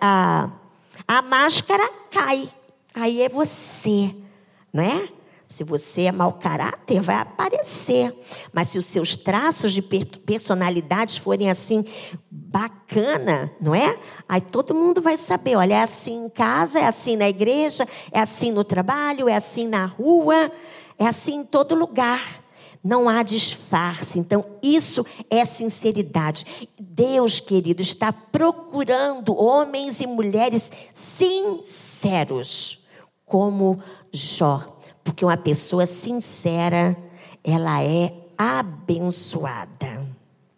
a, 0.00 1.22
máscara 1.22 1.82
cai. 2.12 2.48
Aí 2.94 3.22
é 3.22 3.28
você, 3.28 4.14
não 4.72 4.84
é? 4.84 5.08
Se 5.48 5.64
você 5.64 6.02
é 6.02 6.12
mau 6.12 6.34
caráter, 6.34 7.00
vai 7.00 7.16
aparecer. 7.16 8.16
Mas 8.52 8.68
se 8.68 8.78
os 8.78 8.86
seus 8.86 9.16
traços 9.16 9.72
de 9.72 9.82
personalidade 9.82 11.20
forem 11.20 11.50
assim, 11.50 11.84
bacana, 12.30 13.50
não 13.60 13.74
é? 13.74 13.98
Aí 14.28 14.40
todo 14.40 14.72
mundo 14.72 15.02
vai 15.02 15.16
saber: 15.16 15.56
olha, 15.56 15.74
é 15.74 15.82
assim 15.82 16.26
em 16.26 16.28
casa, 16.28 16.78
é 16.78 16.86
assim 16.86 17.16
na 17.16 17.28
igreja, 17.28 17.84
é 18.12 18.20
assim 18.20 18.52
no 18.52 18.62
trabalho, 18.62 19.28
é 19.28 19.34
assim 19.34 19.66
na 19.66 19.86
rua. 19.86 20.52
É 20.98 21.06
assim 21.06 21.36
em 21.36 21.44
todo 21.44 21.74
lugar. 21.74 22.42
Não 22.82 23.08
há 23.08 23.22
disfarce. 23.22 24.18
Então, 24.18 24.44
isso 24.62 25.06
é 25.30 25.44
sinceridade. 25.44 26.68
Deus, 26.78 27.40
querido, 27.40 27.80
está 27.80 28.12
procurando 28.12 29.34
homens 29.34 30.00
e 30.00 30.06
mulheres 30.06 30.70
sinceros, 30.92 32.86
como 33.24 33.82
Jó. 34.12 34.78
Porque 35.02 35.24
uma 35.24 35.36
pessoa 35.36 35.86
sincera, 35.86 36.94
ela 37.42 37.82
é 37.82 38.12
abençoada 38.36 40.03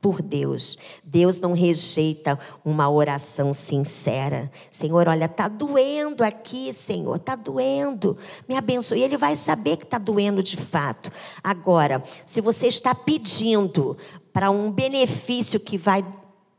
por 0.06 0.22
Deus. 0.22 0.78
Deus 1.02 1.40
não 1.40 1.52
rejeita 1.52 2.38
uma 2.64 2.88
oração 2.88 3.52
sincera. 3.52 4.48
Senhor, 4.70 5.08
olha, 5.08 5.25
está 5.25 5.48
doendo 5.48 6.22
aqui, 6.22 6.72
Senhor, 6.72 7.16
está 7.16 7.34
doendo. 7.34 8.16
Me 8.48 8.56
abençoe. 8.56 9.02
Ele 9.02 9.16
vai 9.16 9.34
saber 9.34 9.76
que 9.78 9.82
está 9.82 9.98
doendo 9.98 10.44
de 10.44 10.56
fato. 10.56 11.10
Agora, 11.42 12.00
se 12.25 12.40
você 12.40 12.68
está 12.68 12.94
pedindo 12.94 13.96
para 14.32 14.48
um 14.48 14.70
benefício 14.70 15.58
que 15.58 15.76
vai, 15.76 16.06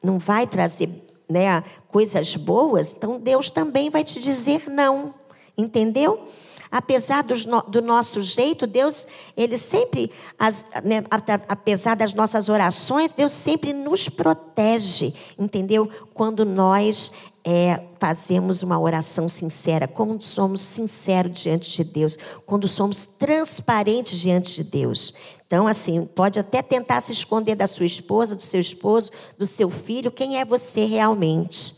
não 0.03 0.19
vai 0.19 0.45
trazer 0.45 0.89
né, 1.29 1.63
coisas 1.87 2.35
boas, 2.35 2.93
então 2.93 3.17
Deus 3.17 3.49
também 3.49 3.89
vai 3.89 4.03
te 4.03 4.19
dizer 4.19 4.67
não. 4.67 5.13
Entendeu? 5.57 6.27
Apesar 6.71 7.23
no, 7.23 7.61
do 7.63 7.81
nosso 7.81 8.21
jeito, 8.21 8.67
Deus, 8.67 9.07
Ele 9.35 9.57
sempre, 9.57 10.11
as, 10.37 10.65
né, 10.83 11.03
apesar 11.47 11.95
das 11.95 12.13
nossas 12.13 12.49
orações, 12.49 13.13
Deus 13.13 13.31
sempre 13.31 13.73
nos 13.73 14.09
protege, 14.09 15.13
entendeu? 15.37 15.89
Quando 16.13 16.45
nós 16.45 17.11
é, 17.49 17.81
fazemos 17.97 18.61
uma 18.61 18.77
oração 18.77 19.29
sincera, 19.29 19.87
quando 19.87 20.21
somos 20.21 20.59
sinceros 20.59 21.39
diante 21.39 21.71
de 21.71 21.83
Deus, 21.85 22.17
quando 22.45 22.67
somos 22.67 23.05
transparentes 23.05 24.19
diante 24.19 24.55
de 24.55 24.65
Deus. 24.65 25.13
Então, 25.47 25.65
assim, 25.65 26.05
pode 26.05 26.37
até 26.37 26.61
tentar 26.61 26.99
se 26.99 27.13
esconder 27.13 27.55
da 27.55 27.65
sua 27.65 27.85
esposa, 27.85 28.35
do 28.35 28.41
seu 28.41 28.59
esposo, 28.59 29.11
do 29.37 29.45
seu 29.45 29.69
filho, 29.69 30.11
quem 30.11 30.37
é 30.37 30.43
você 30.43 30.83
realmente. 30.83 31.73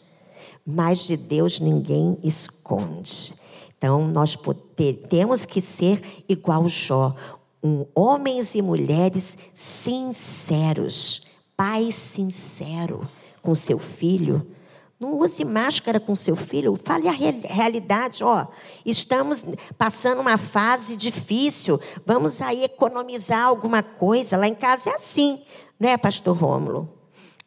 Mas 0.65 1.05
de 1.05 1.15
Deus 1.15 1.59
ninguém 1.59 2.17
esconde. 2.23 3.35
Então, 3.79 4.05
nós 4.09 4.37
temos 5.07 5.45
que 5.45 5.61
ser 5.61 6.03
igual 6.27 6.67
Jó, 6.67 7.15
um, 7.63 7.85
homens 7.95 8.53
e 8.53 8.61
mulheres 8.61 9.37
sinceros, 9.53 11.27
pai 11.55 11.89
sincero 11.89 13.07
com 13.41 13.55
seu 13.55 13.79
filho. 13.79 14.45
Não 14.99 15.17
use 15.17 15.45
máscara 15.45 15.97
com 15.97 16.13
seu 16.13 16.35
filho, 16.35 16.75
fale 16.75 17.07
a 17.07 17.13
realidade. 17.13 18.21
Ó, 18.21 18.47
estamos 18.85 19.45
passando 19.77 20.19
uma 20.19 20.37
fase 20.37 20.97
difícil, 20.97 21.79
vamos 22.05 22.41
aí 22.41 22.65
economizar 22.65 23.45
alguma 23.45 23.81
coisa. 23.81 24.35
Lá 24.35 24.49
em 24.49 24.55
casa 24.55 24.89
é 24.89 24.95
assim. 24.95 25.41
Não 25.79 25.87
é, 25.87 25.95
pastor 25.95 26.35
Rômulo? 26.35 26.98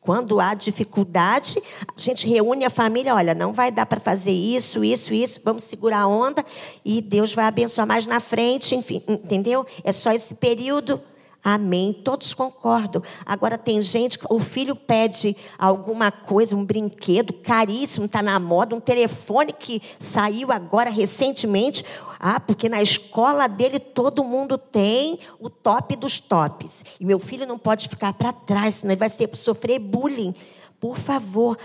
Quando 0.03 0.41
há 0.41 0.53
dificuldade, 0.53 1.63
a 1.97 2.01
gente 2.01 2.27
reúne 2.27 2.65
a 2.65 2.71
família, 2.71 3.15
olha, 3.15 3.37
não 3.37 3.53
vai 3.53 3.71
dar 3.71 3.87
para 3.87 4.01
fazer 4.01 4.33
isso, 4.33 4.83
isso, 4.83 5.15
isso, 5.15 5.41
vamos 5.45 5.63
segurar 5.63 6.01
a 6.01 6.07
onda 6.09 6.45
e 6.85 7.01
Deus 7.01 7.33
vai 7.33 7.45
abençoar 7.45 7.87
mais 7.87 8.05
na 8.05 8.19
frente, 8.19 8.75
enfim, 8.75 9.01
entendeu? 9.07 9.65
É 9.85 9.93
só 9.93 10.11
esse 10.13 10.35
período. 10.35 11.01
Amém. 11.45 11.93
Todos 11.93 12.33
concordam. 12.35 13.03
Agora 13.27 13.59
tem 13.59 13.83
gente, 13.83 14.17
o 14.31 14.39
filho 14.39 14.77
pede 14.77 15.37
alguma 15.59 16.13
coisa, 16.13 16.55
um 16.55 16.65
brinquedo 16.65 17.33
caríssimo, 17.33 18.07
está 18.07 18.23
na 18.23 18.39
moda, 18.39 18.77
um 18.77 18.81
telefone 18.81 19.53
que 19.53 19.83
saiu 19.99 20.53
agora 20.53 20.89
recentemente. 20.89 21.85
Ah, 22.21 22.39
porque 22.39 22.69
na 22.69 22.81
escola 22.81 23.49
dele 23.49 23.81
todo 23.81 24.23
mundo 24.23 24.57
tem 24.57 25.19
o 25.41 25.51
top 25.51 25.97
dos 25.97 26.21
tops. 26.21 26.85
E 27.01 27.05
meu 27.05 27.19
filho 27.19 27.45
não 27.45 27.59
pode 27.59 27.89
ficar 27.89 28.13
para 28.13 28.33
trás, 28.33 28.77
senão 28.77 28.93
ele 28.93 29.01
vai 29.01 29.11
sofrer 29.35 29.81
bullying. 29.81 30.33
Por 30.79 30.97
favor, 30.97 31.59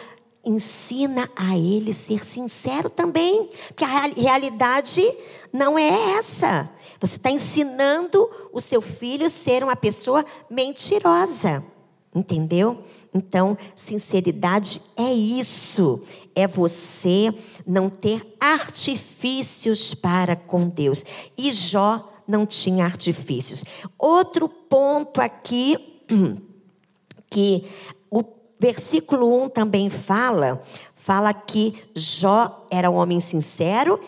ensina 0.44 1.30
a 1.36 1.56
ele 1.56 1.94
ser 1.94 2.26
sincero 2.26 2.90
também. 2.90 3.52
Porque 3.68 3.84
a 3.84 4.08
realidade 4.08 5.04
não 5.54 5.78
é 5.78 6.18
essa. 6.18 6.68
Você 7.00 7.18
está 7.18 7.30
ensinando 7.30 8.30
o 8.52 8.60
seu 8.60 8.82
filho 8.82 9.26
a 9.26 9.30
ser 9.30 9.64
uma 9.64 9.76
pessoa 9.76 10.26
mentirosa. 10.50 11.64
Entendeu? 12.14 12.84
Então, 13.14 13.58
sinceridade 13.76 14.82
é 14.96 15.14
isso. 15.14 16.02
É 16.34 16.48
você 16.48 17.34
não 17.66 17.90
ter 17.90 18.36
artifícios 18.40 19.94
para 19.94 20.36
com 20.36 20.68
Deus. 20.68 21.04
E 21.38 21.52
Jó 21.52 22.12
não 22.28 22.46
tinha 22.46 22.86
artifícios. 22.86 23.64
Outro 23.98 24.50
ponto 24.50 25.22
aqui, 25.22 26.04
que 27.30 27.66
o 28.10 28.24
versículo 28.60 29.44
1 29.44 29.50
também 29.50 29.90
fala, 29.90 30.62
fala 30.96 31.34
que 31.34 31.74
Jó 31.96 32.66
era 32.72 32.90
um 32.90 32.96
homem 32.96 33.20
sincero, 33.20 34.00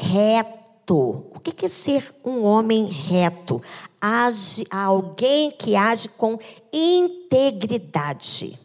reto 0.00 0.57
reto. 0.88 1.26
O 1.34 1.40
que 1.40 1.66
é 1.66 1.68
ser 1.68 2.14
um 2.24 2.42
homem 2.44 2.86
reto? 2.86 3.60
Age, 4.00 4.66
alguém 4.70 5.50
que 5.50 5.76
age 5.76 6.08
com 6.08 6.38
integridade, 6.72 8.58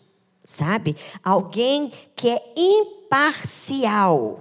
sabe? 0.44 0.96
Alguém 1.24 1.92
que 2.16 2.30
é 2.30 2.42
imparcial. 2.56 4.40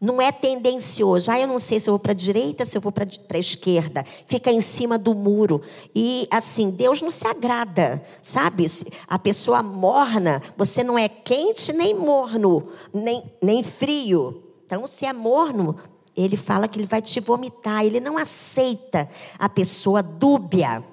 Não 0.00 0.20
é 0.20 0.32
tendencioso. 0.32 1.30
Ah, 1.30 1.40
eu 1.40 1.46
não 1.46 1.58
sei 1.58 1.80
se 1.80 1.88
eu 1.88 1.92
vou 1.92 1.98
para 1.98 2.12
a 2.12 2.14
direita, 2.14 2.64
se 2.64 2.76
eu 2.76 2.80
vou 2.80 2.92
para 2.92 3.06
a 3.32 3.38
esquerda. 3.38 4.04
Fica 4.26 4.50
em 4.50 4.60
cima 4.60 4.98
do 4.98 5.14
muro. 5.14 5.62
E 5.94 6.28
assim, 6.30 6.70
Deus 6.70 7.00
não 7.00 7.08
se 7.08 7.26
agrada, 7.26 8.04
sabe? 8.20 8.66
A 9.06 9.18
pessoa 9.18 9.62
morna, 9.62 10.42
você 10.58 10.84
não 10.84 10.98
é 10.98 11.08
quente 11.08 11.72
nem 11.72 11.94
morno, 11.94 12.68
nem, 12.92 13.22
nem 13.40 13.62
frio. 13.62 14.42
Então, 14.66 14.86
se 14.86 15.06
é 15.06 15.12
morno, 15.12 15.76
ele 16.16 16.36
fala 16.36 16.68
que 16.68 16.78
ele 16.78 16.86
vai 16.86 17.02
te 17.02 17.20
vomitar. 17.20 17.84
Ele 17.84 18.00
não 18.00 18.16
aceita 18.16 19.08
a 19.38 19.48
pessoa 19.48 20.02
dúbia. 20.02 20.84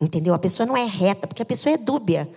Entendeu? 0.00 0.34
A 0.34 0.38
pessoa 0.38 0.66
não 0.66 0.76
é 0.76 0.84
reta, 0.84 1.26
porque 1.26 1.42
a 1.42 1.46
pessoa 1.46 1.74
é 1.74 1.78
dúbia. 1.78 2.28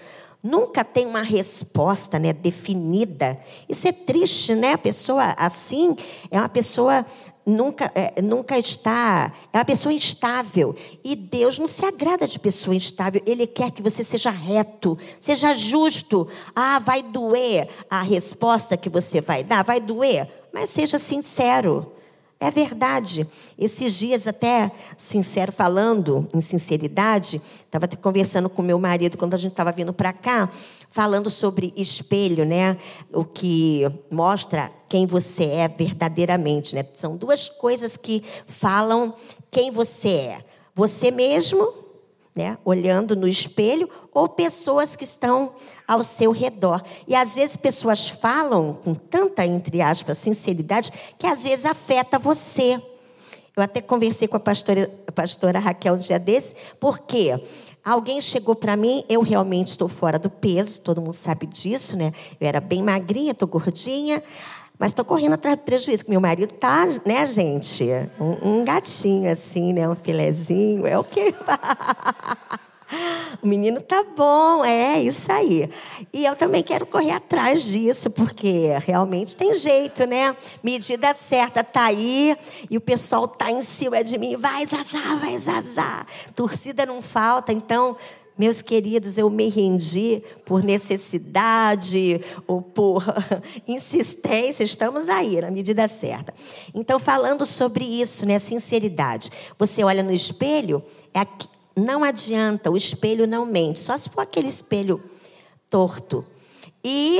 Nunca 0.43 0.83
tem 0.83 1.05
uma 1.05 1.21
resposta 1.21 2.19
né, 2.19 2.31
definida. 2.31 3.39
Isso 3.67 3.87
é 3.87 3.91
triste, 3.91 4.53
né? 4.53 4.73
A 4.73 4.77
pessoa 4.77 5.35
assim 5.37 5.95
é 6.29 6.39
uma 6.39 6.47
pessoa 6.47 7.05
nunca, 7.45 7.91
é, 7.95 8.21
nunca 8.21 8.57
está. 8.59 9.33
É 9.51 9.57
uma 9.57 9.65
pessoa 9.65 9.91
instável. 9.91 10.75
E 11.03 11.15
Deus 11.15 11.57
não 11.57 11.65
se 11.65 11.83
agrada 11.85 12.27
de 12.27 12.37
pessoa 12.37 12.75
instável. 12.75 13.21
Ele 13.25 13.47
quer 13.47 13.71
que 13.71 13.81
você 13.81 14.03
seja 14.03 14.29
reto, 14.29 14.97
seja 15.19 15.53
justo. 15.55 16.27
Ah, 16.55 16.77
vai 16.79 17.01
doer 17.01 17.67
a 17.89 18.01
resposta 18.01 18.77
que 18.77 18.89
você 18.89 19.19
vai 19.19 19.43
dar, 19.43 19.63
vai 19.63 19.81
doer, 19.81 20.29
mas 20.53 20.69
seja 20.69 20.99
sincero. 20.99 21.96
É 22.39 22.51
verdade. 22.51 23.27
Esses 23.57 23.97
dias, 23.97 24.27
até 24.27 24.71
sincero, 24.95 25.51
falando 25.51 26.27
em 26.33 26.39
sinceridade, 26.39 27.41
estava 27.65 27.87
conversando 27.87 28.47
com 28.47 28.61
meu 28.61 28.77
marido 28.77 29.17
quando 29.17 29.33
a 29.33 29.37
gente 29.37 29.53
estava 29.53 29.71
vindo 29.71 29.91
para 29.91 30.13
cá, 30.13 30.47
falando 30.91 31.31
sobre 31.31 31.73
espelho, 31.75 32.45
né? 32.45 32.77
O 33.11 33.25
que 33.25 33.81
mostra 34.11 34.71
quem 34.87 35.07
você 35.07 35.45
é 35.45 35.67
verdadeiramente, 35.67 36.75
né? 36.75 36.85
São 36.93 37.17
duas 37.17 37.49
coisas 37.49 37.97
que 37.97 38.23
falam 38.45 39.15
quem 39.49 39.71
você 39.71 40.09
é. 40.09 40.45
Você 40.75 41.09
mesmo 41.09 41.86
né, 42.37 42.55
olhando 42.63 43.15
no 43.15 43.27
espelho, 43.27 43.89
ou 44.13 44.29
pessoas 44.29 44.95
que 44.95 45.03
estão 45.03 45.53
ao 45.87 46.03
seu 46.03 46.31
redor. 46.31 46.83
E 47.07 47.15
às 47.15 47.33
vezes 47.33 47.55
pessoas 47.55 48.07
falam 48.07 48.75
com 48.75 48.93
tanta, 48.93 49.43
entre 49.43 49.81
aspas, 49.81 50.19
sinceridade, 50.19 50.91
que 51.17 51.25
às 51.25 51.43
vezes 51.43 51.65
afeta 51.65 52.19
você. 52.19 52.79
Eu 53.55 53.63
até 53.63 53.81
conversei 53.81 54.27
com 54.27 54.37
a 54.37 54.39
pastora, 54.39 54.87
a 55.07 55.11
pastora 55.11 55.57
Raquel 55.57 55.95
um 55.95 55.97
dia 55.97 56.19
desse, 56.19 56.55
porque 56.79 57.41
alguém 57.83 58.21
chegou 58.21 58.53
para 58.53 58.77
mim, 58.77 59.03
eu 59.09 59.21
realmente 59.21 59.69
estou 59.69 59.87
fora 59.87 60.19
do 60.19 60.29
peso, 60.29 60.81
todo 60.81 61.01
mundo 61.01 61.15
sabe 61.15 61.47
disso, 61.47 61.97
né? 61.97 62.13
Eu 62.39 62.47
era 62.47 62.61
bem 62.61 62.83
magrinha, 62.83 63.31
estou 63.31 63.47
gordinha. 63.47 64.21
Mas 64.79 64.91
estou 64.91 65.03
correndo 65.03 65.33
atrás 65.33 65.57
do 65.57 65.63
prejuízo, 65.63 66.05
que 66.05 66.11
meu 66.11 66.21
marido 66.21 66.53
tá, 66.53 66.85
né, 67.03 67.25
gente? 67.25 67.83
Um, 68.19 68.59
um 68.59 68.65
gatinho 68.65 69.31
assim, 69.31 69.73
né? 69.73 69.89
Um 69.89 69.95
filezinho, 69.95 70.85
é 70.85 70.97
o 70.97 71.03
quê? 71.03 71.33
o 73.41 73.47
menino 73.47 73.81
tá 73.81 74.03
bom, 74.03 74.63
é 74.63 75.01
isso 75.01 75.31
aí. 75.31 75.67
E 76.13 76.25
eu 76.25 76.35
também 76.35 76.61
quero 76.61 76.85
correr 76.85 77.11
atrás 77.11 77.63
disso, 77.63 78.11
porque 78.11 78.67
realmente 78.85 79.35
tem 79.35 79.55
jeito, 79.55 80.05
né? 80.05 80.37
Medida 80.63 81.11
certa 81.11 81.63
tá 81.63 81.85
aí 81.85 82.37
e 82.69 82.77
o 82.77 82.81
pessoal 82.81 83.27
tá 83.27 83.51
em 83.51 83.63
cima 83.63 84.03
de 84.03 84.15
mim. 84.17 84.37
Vai, 84.37 84.65
Zazá, 84.67 85.15
vai, 85.19 85.37
Zazá. 85.39 86.05
Torcida 86.35 86.85
não 86.85 87.01
falta, 87.01 87.51
então 87.51 87.97
meus 88.37 88.61
queridos, 88.61 89.17
eu 89.17 89.29
me 89.29 89.49
rendi 89.49 90.23
por 90.45 90.63
necessidade 90.63 92.21
ou 92.45 92.61
por 92.61 93.03
insistência, 93.67 94.63
estamos 94.63 95.09
aí, 95.09 95.41
na 95.41 95.49
medida 95.49 95.87
certa. 95.87 96.33
Então, 96.73 96.99
falando 96.99 97.45
sobre 97.45 97.83
isso, 97.83 98.25
né, 98.25 98.37
sinceridade. 98.37 99.31
Você 99.57 99.83
olha 99.83 100.03
no 100.03 100.11
espelho, 100.11 100.83
é 101.13 101.19
aqui, 101.19 101.47
não 101.75 102.03
adianta, 102.03 102.71
o 102.71 102.77
espelho 102.77 103.27
não 103.27 103.45
mente, 103.45 103.79
só 103.79 103.97
se 103.97 104.09
for 104.09 104.21
aquele 104.21 104.47
espelho 104.47 105.01
torto. 105.69 106.25
E 106.83 107.19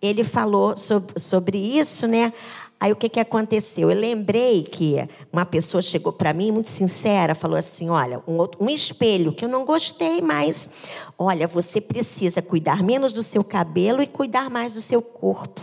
ele 0.00 0.22
falou 0.22 0.76
sobre, 0.76 1.18
sobre 1.18 1.58
isso, 1.58 2.06
né? 2.06 2.32
Aí 2.80 2.92
o 2.92 2.96
que, 2.96 3.08
que 3.08 3.18
aconteceu? 3.18 3.90
Eu 3.90 3.98
lembrei 3.98 4.62
que 4.62 4.96
uma 5.32 5.44
pessoa 5.44 5.82
chegou 5.82 6.12
para 6.12 6.32
mim, 6.32 6.52
muito 6.52 6.68
sincera, 6.68 7.34
falou 7.34 7.58
assim: 7.58 7.90
olha, 7.90 8.22
um, 8.26 8.36
outro, 8.38 8.62
um 8.62 8.70
espelho 8.70 9.32
que 9.32 9.44
eu 9.44 9.48
não 9.48 9.64
gostei, 9.64 10.20
mas 10.20 10.70
olha, 11.18 11.48
você 11.48 11.80
precisa 11.80 12.40
cuidar 12.40 12.82
menos 12.82 13.12
do 13.12 13.22
seu 13.22 13.42
cabelo 13.42 14.00
e 14.00 14.06
cuidar 14.06 14.48
mais 14.48 14.74
do 14.74 14.80
seu 14.80 15.02
corpo. 15.02 15.60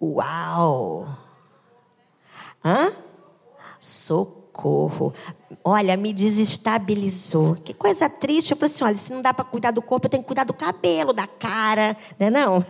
Uau! 0.00 1.08
Hã? 2.64 2.92
Socorro. 3.78 5.12
Olha, 5.62 5.94
me 5.94 6.12
desestabilizou. 6.12 7.56
Que 7.56 7.74
coisa 7.74 8.08
triste. 8.08 8.52
Eu 8.52 8.56
falei 8.56 8.72
assim: 8.72 8.84
olha, 8.84 8.96
se 8.96 9.12
não 9.12 9.20
dá 9.20 9.34
para 9.34 9.44
cuidar 9.44 9.72
do 9.72 9.82
corpo, 9.82 10.06
eu 10.06 10.10
tenho 10.10 10.22
que 10.22 10.26
cuidar 10.26 10.44
do 10.44 10.54
cabelo, 10.54 11.12
da 11.12 11.26
cara, 11.26 11.94
né? 12.18 12.30
Não? 12.30 12.64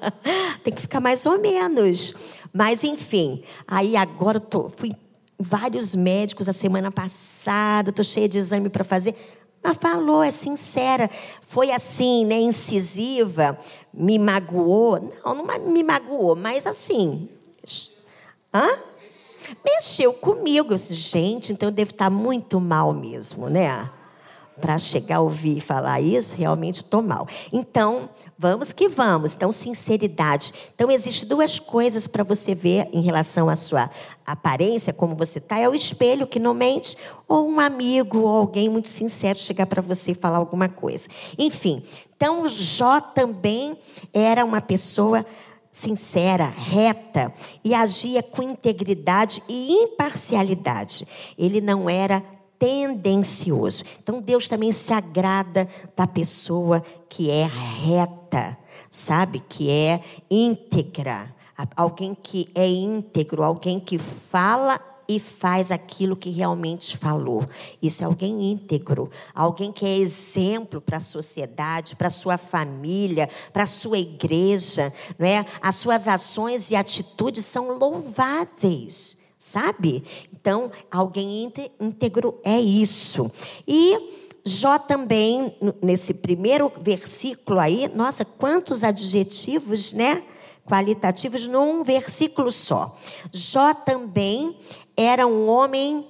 tem 0.64 0.72
que 0.72 0.80
ficar 0.80 1.00
mais 1.00 1.26
ou 1.26 1.38
menos. 1.38 2.14
Mas, 2.56 2.84
enfim, 2.84 3.42
aí 3.68 3.98
agora 3.98 4.38
eu 4.38 4.40
tô, 4.40 4.70
fui 4.74 4.90
vários 5.38 5.94
médicos 5.94 6.48
a 6.48 6.54
semana 6.54 6.90
passada, 6.90 7.90
estou 7.90 8.02
cheia 8.02 8.26
de 8.26 8.38
exame 8.38 8.70
para 8.70 8.82
fazer. 8.82 9.14
Mas 9.62 9.76
falou, 9.76 10.22
é 10.22 10.32
sincera. 10.32 11.10
Foi 11.42 11.70
assim, 11.70 12.24
né, 12.24 12.40
incisiva, 12.40 13.58
me 13.92 14.18
magoou. 14.18 15.12
Não, 15.22 15.34
não 15.34 15.58
me 15.70 15.82
magoou, 15.82 16.34
mas 16.34 16.66
assim. 16.66 17.28
Hã? 18.54 18.78
Mexeu 19.62 20.14
comigo. 20.14 20.72
Eu 20.72 20.76
disse, 20.76 20.94
gente, 20.94 21.52
então 21.52 21.68
eu 21.68 21.74
devo 21.74 21.90
estar 21.90 22.08
muito 22.08 22.58
mal 22.58 22.94
mesmo, 22.94 23.50
né? 23.50 23.90
Para 24.60 24.78
chegar 24.78 25.16
a 25.16 25.20
ouvir 25.20 25.60
falar 25.60 26.00
isso, 26.00 26.36
realmente 26.36 26.78
estou 26.78 27.02
mal. 27.02 27.28
Então, 27.52 28.08
vamos 28.38 28.72
que 28.72 28.88
vamos. 28.88 29.34
Então, 29.34 29.52
sinceridade. 29.52 30.52
Então, 30.74 30.90
existem 30.90 31.28
duas 31.28 31.58
coisas 31.58 32.06
para 32.06 32.24
você 32.24 32.54
ver 32.54 32.88
em 32.92 33.00
relação 33.00 33.48
à 33.48 33.56
sua 33.56 33.90
aparência, 34.26 34.92
como 34.92 35.14
você 35.14 35.38
está. 35.38 35.58
É 35.58 35.68
o 35.68 35.74
espelho 35.74 36.26
que 36.26 36.40
não 36.40 36.54
mente, 36.54 36.96
ou 37.28 37.48
um 37.48 37.60
amigo, 37.60 38.20
ou 38.20 38.28
alguém 38.28 38.68
muito 38.68 38.88
sincero 38.88 39.38
chegar 39.38 39.66
para 39.66 39.82
você 39.82 40.12
e 40.12 40.14
falar 40.14 40.38
alguma 40.38 40.68
coisa. 40.68 41.08
Enfim, 41.38 41.82
então, 42.16 42.48
Jó 42.48 43.00
também 43.00 43.76
era 44.12 44.44
uma 44.44 44.60
pessoa 44.60 45.24
sincera, 45.76 46.46
reta 46.46 47.30
e 47.62 47.74
agia 47.74 48.22
com 48.22 48.42
integridade 48.42 49.42
e 49.46 49.72
imparcialidade. 49.74 51.06
Ele 51.36 51.60
não 51.60 51.90
era 51.90 52.24
tendencioso. 52.58 53.84
Então 54.02 54.20
Deus 54.20 54.48
também 54.48 54.72
se 54.72 54.92
agrada 54.92 55.68
da 55.96 56.06
pessoa 56.06 56.82
que 57.08 57.30
é 57.30 57.44
reta, 57.44 58.56
sabe? 58.90 59.42
Que 59.48 59.70
é 59.70 60.02
íntegra. 60.30 61.34
Alguém 61.74 62.14
que 62.14 62.48
é 62.54 62.68
íntegro, 62.68 63.42
alguém 63.42 63.80
que 63.80 63.98
fala 63.98 64.78
e 65.08 65.20
faz 65.20 65.70
aquilo 65.70 66.16
que 66.16 66.30
realmente 66.30 66.96
falou. 66.96 67.46
Isso 67.80 68.02
é 68.02 68.06
alguém 68.06 68.50
íntegro, 68.50 69.10
alguém 69.34 69.72
que 69.72 69.86
é 69.86 69.96
exemplo 69.96 70.80
para 70.80 70.96
a 70.98 71.00
sociedade, 71.00 71.94
para 71.96 72.08
a 72.08 72.10
sua 72.10 72.36
família, 72.36 73.28
para 73.52 73.62
a 73.62 73.68
sua 73.68 73.98
igreja, 73.98 74.92
não 75.18 75.26
é? 75.26 75.46
As 75.60 75.76
suas 75.76 76.08
ações 76.08 76.70
e 76.70 76.76
atitudes 76.76 77.44
são 77.44 77.78
louváveis, 77.78 79.16
sabe? 79.46 80.02
Então, 80.32 80.72
alguém 80.90 81.52
íntegro 81.80 82.40
é 82.44 82.60
isso. 82.60 83.30
E 83.66 83.96
Jó 84.44 84.78
também, 84.78 85.54
nesse 85.80 86.14
primeiro 86.14 86.70
versículo 86.80 87.60
aí, 87.60 87.88
nossa, 87.94 88.24
quantos 88.24 88.82
adjetivos, 88.82 89.92
né? 89.92 90.22
Qualitativos 90.64 91.46
num 91.46 91.84
versículo 91.84 92.50
só. 92.50 92.96
Jó 93.32 93.72
também 93.72 94.56
era 94.96 95.26
um 95.26 95.48
homem 95.48 96.04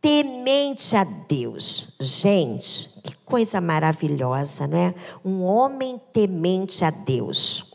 temente 0.00 0.96
a 0.96 1.04
Deus. 1.04 1.88
Gente, 2.00 2.88
que 3.04 3.16
coisa 3.24 3.60
maravilhosa, 3.60 4.66
não 4.66 4.78
é? 4.78 4.94
Um 5.24 5.42
homem 5.42 6.00
temente 6.12 6.84
a 6.84 6.90
Deus. 6.90 7.72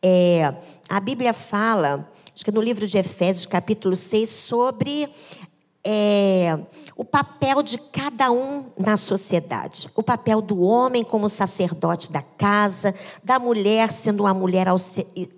É, 0.00 0.54
a 0.88 1.00
Bíblia 1.00 1.32
fala, 1.32 2.08
acho 2.34 2.44
que 2.44 2.52
no 2.52 2.60
livro 2.60 2.86
de 2.86 2.98
Efésios, 2.98 3.46
capítulo 3.46 3.96
6, 3.96 4.28
sobre 4.28 5.08
é, 5.82 6.58
o 6.94 7.04
papel 7.04 7.62
de 7.62 7.78
cada 7.78 8.30
um 8.30 8.66
na 8.78 8.96
sociedade. 8.96 9.88
O 9.94 10.02
papel 10.02 10.42
do 10.42 10.60
homem 10.60 11.02
como 11.02 11.28
sacerdote 11.28 12.12
da 12.12 12.22
casa, 12.22 12.94
da 13.24 13.38
mulher 13.38 13.90
sendo 13.90 14.24
uma 14.24 14.34
mulher 14.34 14.66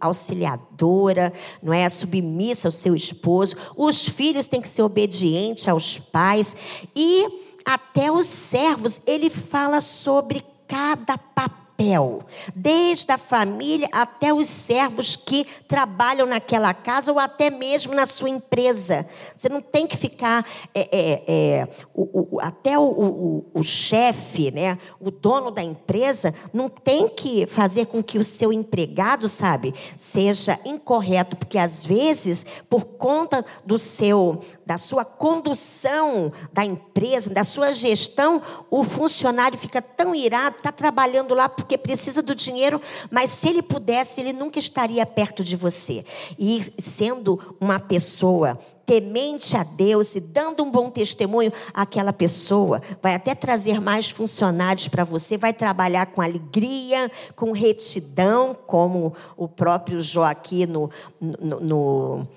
auxiliadora, 0.00 1.33
não 1.62 1.72
é 1.72 1.88
submissa 1.88 2.68
ao 2.68 2.72
seu 2.72 2.94
esposo. 2.94 3.57
Os 3.76 4.09
filhos 4.09 4.46
têm 4.48 4.61
que 4.61 4.68
ser 4.68 4.83
obedientes 4.83 5.68
aos 5.68 5.98
pais 5.98 6.57
e 6.94 7.26
até 7.64 8.11
os 8.11 8.26
servos. 8.26 9.00
Ele 9.07 9.31
fala 9.31 9.81
sobre 9.81 10.44
cada 10.66 11.16
papel 11.16 11.62
papel, 11.82 12.22
desde 12.54 13.11
a 13.12 13.18
família 13.18 13.88
até 13.92 14.32
os 14.32 14.46
servos 14.46 15.16
que 15.16 15.46
trabalham 15.66 16.26
naquela 16.26 16.72
casa 16.72 17.11
ou 17.11 17.18
até 17.18 17.50
mesmo 17.50 17.94
na 17.94 18.06
sua 18.06 18.28
empresa. 18.28 19.06
Você 19.37 19.48
não 19.48 19.61
tem 19.61 19.87
que 19.87 19.96
ficar 19.96 20.46
é, 20.74 20.88
é, 20.92 21.22
é, 21.26 21.68
o, 21.94 22.37
o, 22.37 22.40
até 22.40 22.78
o, 22.78 22.82
o, 22.82 23.44
o 23.54 23.62
chefe, 23.62 24.50
né, 24.50 24.78
o 25.00 25.11
dono 25.11 25.50
da 25.50 25.62
empresa, 25.62 26.35
não 26.52 26.68
tem 26.68 27.08
que 27.08 27.46
fazer 27.46 27.87
com 27.87 28.02
que 28.02 28.18
o 28.18 28.24
seu 28.24 28.52
empregado, 28.52 29.26
sabe, 29.28 29.74
seja 29.96 30.58
incorreto, 30.64 31.37
porque 31.37 31.58
às 31.58 31.85
vezes 31.85 32.46
por 32.68 32.85
conta 32.85 33.44
do 33.64 33.78
seu 33.78 34.40
da 34.64 34.78
sua 34.78 35.04
condução 35.04 36.32
da 36.52 36.64
empresa, 36.64 37.28
da 37.28 37.44
sua 37.44 37.72
gestão, 37.72 38.40
o 38.70 38.82
funcionário 38.85 39.58
fica 39.58 39.82
tão 39.82 40.14
irado, 40.14 40.56
está 40.56 40.72
trabalhando 40.72 41.35
lá 41.35 41.48
porque 41.48 41.71
precisa 41.78 42.22
do 42.22 42.35
dinheiro, 42.35 42.80
mas 43.11 43.30
se 43.30 43.48
ele 43.48 43.62
pudesse, 43.62 44.20
ele 44.20 44.32
nunca 44.32 44.58
estaria 44.58 45.04
perto 45.04 45.42
de 45.44 45.56
você. 45.56 46.04
E 46.38 46.72
sendo 46.78 47.56
uma 47.61 47.78
pessoa 47.78 48.58
temente 48.85 49.56
a 49.56 49.62
Deus 49.62 50.14
e 50.16 50.20
dando 50.20 50.62
um 50.62 50.70
bom 50.70 50.90
testemunho, 50.90 51.52
aquela 51.72 52.12
pessoa 52.12 52.82
vai 53.00 53.14
até 53.14 53.35
trazer 53.35 53.80
mais 53.80 54.11
funcionários 54.11 54.88
para 54.88 55.04
você, 55.04 55.37
vai 55.37 55.52
trabalhar 55.52 56.06
com 56.06 56.20
alegria, 56.20 57.11
com 57.35 57.52
retidão, 57.52 58.54
como 58.66 59.14
o 59.37 59.48
próprio 59.48 60.00
Jó 60.00 60.24
aqui 60.24 60.66
no, 60.66 60.90
no, 61.20 61.61
no, 61.61 62.28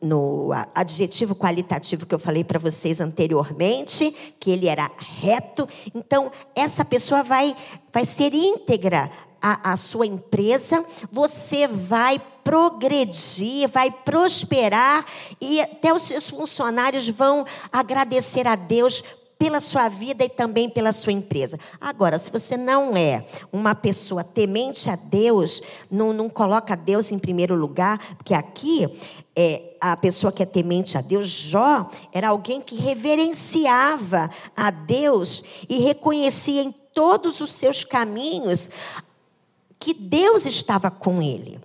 no 0.00 0.50
adjetivo 0.74 1.34
qualitativo 1.34 2.06
que 2.06 2.14
eu 2.14 2.18
falei 2.18 2.42
para 2.42 2.58
vocês 2.58 3.00
anteriormente, 3.00 4.34
que 4.40 4.50
ele 4.50 4.68
era 4.68 4.90
reto. 4.96 5.68
Então, 5.94 6.30
essa 6.54 6.84
pessoa 6.84 7.22
vai, 7.22 7.54
vai 7.92 8.04
ser 8.04 8.32
íntegra 8.34 9.10
a, 9.40 9.72
a 9.72 9.76
sua 9.76 10.06
empresa, 10.06 10.84
você 11.12 11.66
vai 11.68 12.20
progredir, 12.42 13.68
vai 13.68 13.90
prosperar 13.90 15.04
e 15.40 15.60
até 15.60 15.92
os 15.92 16.02
seus 16.02 16.28
funcionários 16.28 17.08
vão 17.08 17.44
agradecer 17.70 18.46
a 18.46 18.54
Deus 18.54 19.04
pela 19.38 19.60
sua 19.60 19.88
vida 19.88 20.24
e 20.24 20.28
também 20.28 20.68
pela 20.68 20.92
sua 20.92 21.12
empresa. 21.12 21.58
Agora, 21.80 22.18
se 22.18 22.30
você 22.30 22.56
não 22.56 22.96
é 22.96 23.26
uma 23.52 23.74
pessoa 23.74 24.24
temente 24.24 24.88
a 24.88 24.96
Deus, 24.96 25.60
não, 25.90 26.12
não 26.12 26.28
coloca 26.28 26.74
Deus 26.74 27.12
em 27.12 27.18
primeiro 27.18 27.54
lugar, 27.54 27.98
porque 28.16 28.32
aqui 28.32 28.88
é, 29.36 29.76
a 29.80 29.96
pessoa 29.96 30.32
que 30.32 30.42
é 30.42 30.46
temente 30.46 30.96
a 30.96 31.02
Deus, 31.02 31.28
Jó, 31.28 31.88
era 32.10 32.28
alguém 32.28 32.60
que 32.60 32.76
reverenciava 32.76 34.30
a 34.56 34.70
Deus 34.70 35.44
e 35.68 35.78
reconhecia 35.78 36.62
em 36.62 36.72
todos 36.72 37.40
os 37.40 37.52
seus 37.52 37.84
caminhos 37.84 38.70
que 39.78 39.92
Deus 39.92 40.46
estava 40.46 40.90
com 40.90 41.20
ele. 41.20 41.60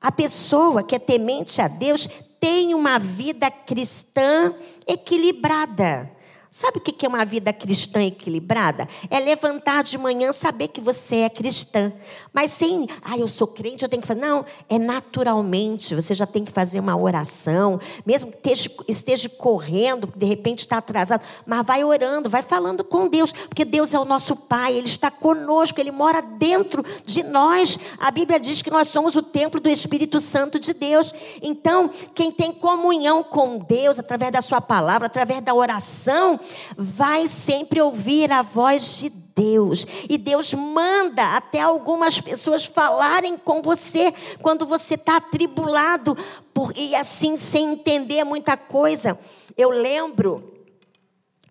A 0.00 0.10
pessoa 0.10 0.82
que 0.82 0.96
é 0.96 0.98
temente 0.98 1.62
a 1.62 1.68
Deus 1.68 2.08
tem 2.40 2.74
uma 2.74 2.98
vida 2.98 3.50
cristã 3.50 4.52
equilibrada. 4.86 6.10
Sabe 6.56 6.78
o 6.78 6.80
que 6.80 7.04
é 7.04 7.08
uma 7.08 7.24
vida 7.24 7.52
cristã 7.52 8.00
equilibrada? 8.00 8.88
É 9.10 9.18
levantar 9.18 9.82
de 9.82 9.98
manhã 9.98 10.30
saber 10.30 10.68
que 10.68 10.80
você 10.80 11.16
é 11.16 11.28
cristã. 11.28 11.92
Mas 12.32 12.52
sem, 12.52 12.88
ah, 13.02 13.18
eu 13.18 13.26
sou 13.26 13.48
crente, 13.48 13.82
eu 13.82 13.88
tenho 13.88 14.00
que 14.00 14.06
fazer. 14.06 14.20
Não, 14.20 14.44
é 14.68 14.78
naturalmente. 14.78 15.96
Você 15.96 16.14
já 16.14 16.26
tem 16.26 16.44
que 16.44 16.52
fazer 16.52 16.78
uma 16.78 16.96
oração, 16.96 17.80
mesmo 18.06 18.30
que 18.30 18.36
esteja, 18.36 18.70
esteja 18.86 19.28
correndo, 19.28 20.12
de 20.14 20.24
repente 20.26 20.60
está 20.60 20.78
atrasado, 20.78 21.22
mas 21.44 21.66
vai 21.66 21.82
orando, 21.82 22.30
vai 22.30 22.42
falando 22.42 22.84
com 22.84 23.08
Deus, 23.08 23.32
porque 23.32 23.64
Deus 23.64 23.92
é 23.92 23.98
o 23.98 24.04
nosso 24.04 24.36
Pai, 24.36 24.76
Ele 24.76 24.86
está 24.86 25.10
conosco, 25.10 25.80
Ele 25.80 25.90
mora 25.90 26.22
dentro 26.22 26.84
de 27.04 27.24
nós. 27.24 27.76
A 27.98 28.12
Bíblia 28.12 28.38
diz 28.38 28.62
que 28.62 28.70
nós 28.70 28.86
somos 28.86 29.16
o 29.16 29.22
templo 29.22 29.60
do 29.60 29.68
Espírito 29.68 30.20
Santo 30.20 30.60
de 30.60 30.72
Deus. 30.72 31.12
Então, 31.42 31.90
quem 32.14 32.30
tem 32.30 32.52
comunhão 32.52 33.24
com 33.24 33.58
Deus 33.58 33.98
através 33.98 34.30
da 34.30 34.40
Sua 34.40 34.60
palavra, 34.60 35.06
através 35.06 35.40
da 35.40 35.52
oração, 35.52 36.38
vai 36.76 37.26
sempre 37.28 37.80
ouvir 37.80 38.30
a 38.32 38.42
voz 38.42 38.98
de 38.98 39.10
Deus. 39.34 39.86
E 40.08 40.16
Deus 40.16 40.54
manda 40.54 41.36
até 41.36 41.60
algumas 41.60 42.20
pessoas 42.20 42.64
falarem 42.64 43.36
com 43.36 43.60
você 43.60 44.12
quando 44.40 44.64
você 44.64 44.94
está 44.94 45.16
atribulado 45.16 46.16
por, 46.52 46.72
e 46.76 46.94
assim 46.94 47.36
sem 47.36 47.72
entender 47.72 48.24
muita 48.24 48.56
coisa. 48.56 49.18
Eu 49.56 49.70
lembro 49.70 50.52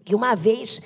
que 0.05 0.15
uma 0.15 0.35
vez 0.35 0.81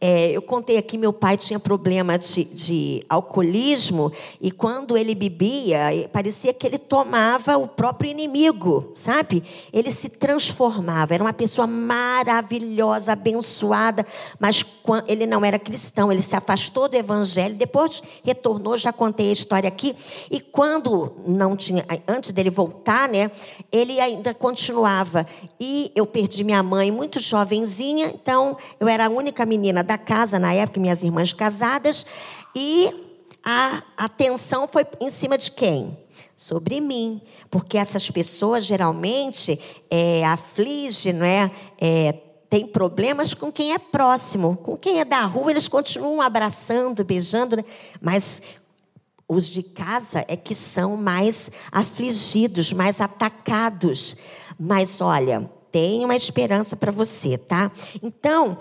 é, 0.00 0.30
eu 0.30 0.42
contei 0.42 0.76
aqui, 0.76 0.96
meu 0.98 1.12
pai 1.12 1.36
tinha 1.36 1.58
problema 1.58 2.18
de, 2.18 2.44
de, 2.44 3.04
alcoolismo 3.08 4.12
e 4.40 4.50
quando 4.50 4.96
ele 4.96 5.14
bebia, 5.14 6.08
parecia 6.12 6.52
que 6.52 6.66
ele 6.66 6.78
tomava 6.78 7.56
o 7.56 7.66
próprio 7.68 8.10
inimigo, 8.10 8.90
sabe? 8.94 9.42
Ele 9.72 9.90
se 9.90 10.08
transformava, 10.08 11.14
era 11.14 11.24
uma 11.24 11.32
pessoa 11.32 11.66
maravilhosa, 11.66 13.12
abençoada, 13.12 14.06
mas 14.38 14.62
ele 15.06 15.26
não 15.26 15.44
era 15.44 15.58
cristão, 15.58 16.10
ele 16.10 16.22
se 16.22 16.34
afastou 16.34 16.88
do 16.88 16.96
evangelho, 16.96 17.54
depois 17.54 18.02
retornou, 18.24 18.76
já 18.76 18.92
contei 18.92 19.30
a 19.30 19.32
história 19.32 19.68
aqui, 19.68 19.94
e 20.30 20.40
quando 20.40 21.12
não 21.26 21.56
tinha, 21.56 21.84
antes 22.06 22.32
dele 22.32 22.50
voltar, 22.50 23.08
né, 23.08 23.30
ele 23.70 24.00
ainda 24.00 24.34
continuava. 24.34 25.26
E 25.60 25.92
eu 25.94 26.04
perdi 26.06 26.42
minha 26.42 26.62
mãe 26.62 26.90
muito 26.90 27.20
jovenzinha, 27.20 28.06
então 28.06 28.56
eu 28.80 28.88
era 28.88 29.06
a 29.06 29.10
única 29.10 29.46
menina 29.46 29.82
da 29.82 29.96
casa, 29.96 30.38
na 30.38 30.52
época, 30.52 30.80
minhas 30.80 31.02
irmãs 31.02 31.32
casadas, 31.32 32.04
e 32.54 32.92
a 33.44 33.82
atenção 33.96 34.68
foi 34.68 34.86
em 35.00 35.10
cima 35.10 35.36
de 35.36 35.50
quem? 35.50 35.98
Sobre 36.36 36.80
mim, 36.80 37.20
porque 37.50 37.78
essas 37.78 38.10
pessoas 38.10 38.64
geralmente 38.64 39.58
é, 39.90 40.24
afligem, 40.24 41.12
não 41.12 41.26
é? 41.26 41.50
é 41.80 42.14
tem 42.52 42.66
problemas 42.66 43.32
com 43.32 43.50
quem 43.50 43.72
é 43.72 43.78
próximo, 43.78 44.58
com 44.58 44.76
quem 44.76 45.00
é 45.00 45.06
da 45.06 45.24
rua, 45.24 45.50
eles 45.50 45.68
continuam 45.68 46.20
abraçando, 46.20 47.02
beijando, 47.02 47.56
né? 47.56 47.64
mas 47.98 48.42
os 49.26 49.46
de 49.46 49.62
casa 49.62 50.22
é 50.28 50.36
que 50.36 50.54
são 50.54 50.94
mais 50.94 51.50
afligidos, 51.72 52.70
mais 52.70 53.00
atacados. 53.00 54.18
Mas 54.60 55.00
olha, 55.00 55.50
tem 55.70 56.04
uma 56.04 56.14
esperança 56.14 56.76
para 56.76 56.92
você, 56.92 57.38
tá? 57.38 57.72
Então, 58.02 58.58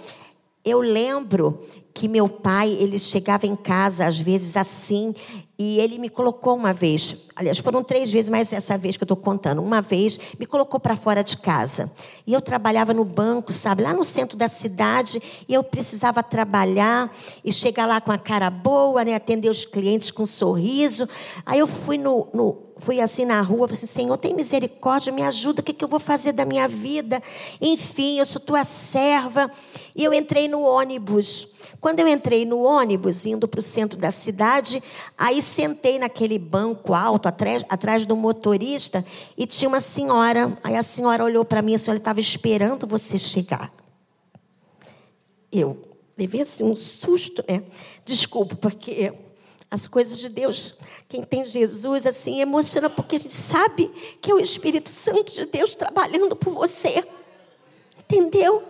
eu 0.63 0.79
lembro 0.79 1.59
que 1.93 2.07
meu 2.07 2.29
pai, 2.29 2.71
ele 2.79 2.97
chegava 2.97 3.45
em 3.45 3.55
casa 3.55 4.05
às 4.05 4.17
vezes 4.17 4.55
assim, 4.55 5.13
e 5.57 5.79
ele 5.79 5.99
me 5.99 6.09
colocou 6.09 6.55
uma 6.55 6.73
vez, 6.73 7.15
aliás, 7.35 7.57
foram 7.59 7.83
três 7.83 8.11
vezes, 8.11 8.29
mas 8.29 8.51
essa 8.53 8.77
vez 8.77 8.97
que 8.97 9.03
eu 9.03 9.05
estou 9.05 9.17
contando, 9.17 9.61
uma 9.61 9.81
vez 9.81 10.19
me 10.39 10.45
colocou 10.45 10.79
para 10.79 10.95
fora 10.95 11.23
de 11.23 11.37
casa. 11.37 11.91
E 12.25 12.33
eu 12.33 12.41
trabalhava 12.41 12.93
no 12.93 13.03
banco, 13.03 13.51
sabe, 13.51 13.83
lá 13.83 13.93
no 13.93 14.03
centro 14.03 14.37
da 14.37 14.47
cidade, 14.47 15.21
e 15.47 15.53
eu 15.53 15.63
precisava 15.63 16.23
trabalhar 16.23 17.11
e 17.43 17.51
chegar 17.51 17.85
lá 17.85 17.99
com 17.99 18.11
a 18.11 18.17
cara 18.17 18.49
boa, 18.49 19.03
né, 19.03 19.13
atender 19.13 19.49
os 19.49 19.65
clientes 19.65 20.09
com 20.09 20.23
um 20.23 20.27
sorriso. 20.27 21.07
Aí 21.45 21.59
eu 21.59 21.67
fui 21.67 21.97
no, 21.97 22.27
no 22.33 22.70
fui 22.81 22.99
assim 22.99 23.25
na 23.25 23.41
rua, 23.41 23.67
falei 23.67 23.73
assim, 23.73 23.85
Senhor, 23.85 24.17
tem 24.17 24.33
misericórdia, 24.33 25.13
me 25.13 25.21
ajuda, 25.21 25.61
o 25.61 25.63
que, 25.63 25.73
que 25.73 25.83
eu 25.83 25.87
vou 25.87 25.99
fazer 25.99 26.31
da 26.31 26.45
minha 26.45 26.67
vida? 26.67 27.21
Enfim, 27.61 28.17
eu 28.17 28.25
sou 28.25 28.41
tua 28.41 28.63
serva. 28.63 29.49
E 29.95 30.03
eu 30.03 30.13
entrei 30.13 30.47
no 30.47 30.61
ônibus. 30.61 31.47
Quando 31.79 31.99
eu 31.99 32.07
entrei 32.07 32.45
no 32.45 32.61
ônibus, 32.61 33.25
indo 33.25 33.47
para 33.47 33.59
o 33.59 33.63
centro 33.63 33.97
da 33.99 34.11
cidade, 34.11 34.81
aí 35.17 35.41
sentei 35.41 35.97
naquele 35.97 36.37
banco 36.37 36.93
alto, 36.93 37.27
atrás, 37.27 37.63
atrás 37.69 38.05
do 38.05 38.15
motorista, 38.15 39.05
e 39.37 39.45
tinha 39.45 39.69
uma 39.69 39.79
senhora. 39.79 40.57
Aí 40.63 40.75
a 40.75 40.83
senhora 40.83 41.23
olhou 41.23 41.45
para 41.45 41.61
mim, 41.61 41.75
a 41.75 41.79
senhora 41.79 41.97
estava 41.97 42.19
esperando 42.19 42.85
você 42.87 43.17
chegar. 43.17 43.73
Eu 45.51 45.81
levei 46.17 46.41
assim 46.41 46.63
um 46.63 46.75
susto, 46.75 47.43
né? 47.47 47.63
Desculpa, 48.05 48.55
porque 48.55 49.11
as 49.71 49.87
coisas 49.87 50.19
de 50.19 50.27
Deus, 50.27 50.75
quem 51.07 51.23
tem 51.23 51.45
Jesus, 51.45 52.05
assim, 52.05 52.41
emociona, 52.41 52.89
porque 52.89 53.15
a 53.15 53.19
gente 53.19 53.33
sabe 53.33 53.87
que 54.19 54.29
é 54.29 54.33
o 54.35 54.39
Espírito 54.39 54.89
Santo 54.89 55.33
de 55.33 55.45
Deus 55.45 55.75
trabalhando 55.75 56.35
por 56.35 56.53
você. 56.53 57.07
Entendeu? 57.97 58.63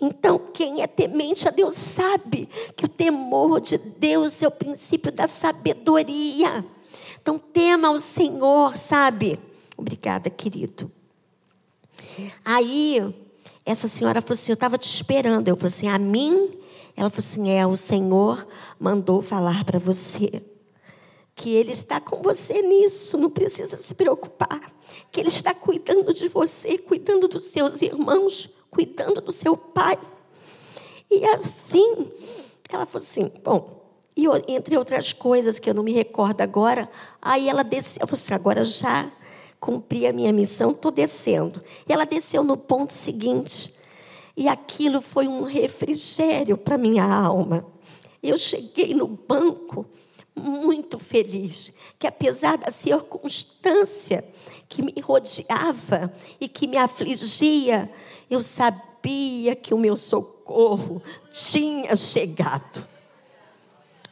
Então, 0.00 0.36
quem 0.52 0.82
é 0.82 0.88
temente 0.88 1.46
a 1.46 1.52
Deus 1.52 1.74
sabe 1.74 2.48
que 2.74 2.84
o 2.84 2.88
temor 2.88 3.60
de 3.60 3.78
Deus 3.78 4.42
é 4.42 4.48
o 4.48 4.50
princípio 4.50 5.12
da 5.12 5.28
sabedoria. 5.28 6.64
Então, 7.22 7.38
tema 7.38 7.92
o 7.92 7.98
Senhor, 8.00 8.76
sabe? 8.76 9.38
Obrigada, 9.76 10.28
querido. 10.28 10.90
Aí, 12.44 13.14
essa 13.64 13.86
senhora 13.86 14.20
falou 14.20 14.34
assim: 14.34 14.50
Eu 14.50 14.54
estava 14.54 14.76
te 14.76 14.92
esperando. 14.92 15.46
Eu 15.46 15.56
falei 15.56 15.68
assim: 15.68 15.88
A 15.88 15.98
mim? 15.98 16.58
Ela 16.98 17.08
falou 17.08 17.18
assim: 17.18 17.50
É, 17.50 17.66
o 17.66 17.76
Senhor 17.76 18.46
mandou 18.78 19.22
falar 19.22 19.64
para 19.64 19.78
você 19.78 20.42
que 21.34 21.54
Ele 21.54 21.72
está 21.72 22.00
com 22.00 22.20
você 22.20 22.60
nisso, 22.60 23.16
não 23.16 23.30
precisa 23.30 23.76
se 23.76 23.94
preocupar. 23.94 24.60
Que 25.12 25.20
Ele 25.20 25.28
está 25.28 25.54
cuidando 25.54 26.12
de 26.12 26.28
você, 26.28 26.76
cuidando 26.76 27.28
dos 27.28 27.44
seus 27.44 27.80
irmãos 27.80 28.50
cuidando 28.70 29.20
do 29.20 29.32
seu 29.32 29.56
pai. 29.56 29.98
E 31.10 31.24
assim, 31.24 32.08
ela 32.68 32.86
falou 32.86 33.04
assim: 33.04 33.32
bom, 33.42 33.82
e 34.16 34.26
entre 34.48 34.76
outras 34.76 35.12
coisas 35.12 35.58
que 35.58 35.68
eu 35.70 35.74
não 35.74 35.82
me 35.82 35.92
recordo 35.92 36.40
agora, 36.40 36.90
aí 37.20 37.48
ela 37.48 37.62
desceu, 37.62 38.02
eu 38.02 38.06
falei 38.06 38.22
assim: 38.22 38.34
agora 38.34 38.64
já 38.64 39.10
cumpri 39.58 40.06
a 40.06 40.12
minha 40.12 40.32
missão, 40.32 40.70
estou 40.70 40.90
descendo. 40.90 41.62
E 41.88 41.92
ela 41.92 42.04
desceu 42.04 42.44
no 42.44 42.56
ponto 42.56 42.92
seguinte, 42.92 43.74
e 44.38 44.46
aquilo 44.46 45.00
foi 45.00 45.26
um 45.26 45.42
refrigério 45.42 46.56
para 46.56 46.78
minha 46.78 47.02
alma. 47.04 47.66
Eu 48.22 48.38
cheguei 48.38 48.94
no 48.94 49.08
banco 49.08 49.84
muito 50.32 50.96
feliz, 50.96 51.72
que 51.98 52.06
apesar 52.06 52.56
da 52.56 52.70
circunstância 52.70 54.24
que 54.68 54.80
me 54.80 54.94
rodeava 55.02 56.14
e 56.40 56.46
que 56.46 56.68
me 56.68 56.76
afligia, 56.76 57.90
eu 58.30 58.40
sabia 58.40 59.56
que 59.56 59.74
o 59.74 59.78
meu 59.78 59.96
socorro 59.96 61.02
tinha 61.32 61.96
chegado. 61.96 62.86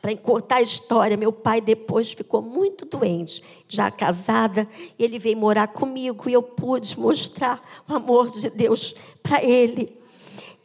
Para 0.02 0.10
encurtar 0.10 0.56
a 0.56 0.62
história, 0.62 1.16
meu 1.16 1.32
pai 1.32 1.60
depois 1.60 2.12
ficou 2.12 2.42
muito 2.42 2.84
doente, 2.84 3.40
já 3.68 3.92
casada, 3.92 4.68
e 4.98 5.04
ele 5.04 5.20
veio 5.20 5.36
morar 5.36 5.68
comigo 5.68 6.28
e 6.28 6.32
eu 6.32 6.42
pude 6.42 6.98
mostrar 6.98 7.62
o 7.88 7.94
amor 7.94 8.28
de 8.28 8.50
Deus 8.50 8.92
para 9.22 9.40
ele. 9.44 10.04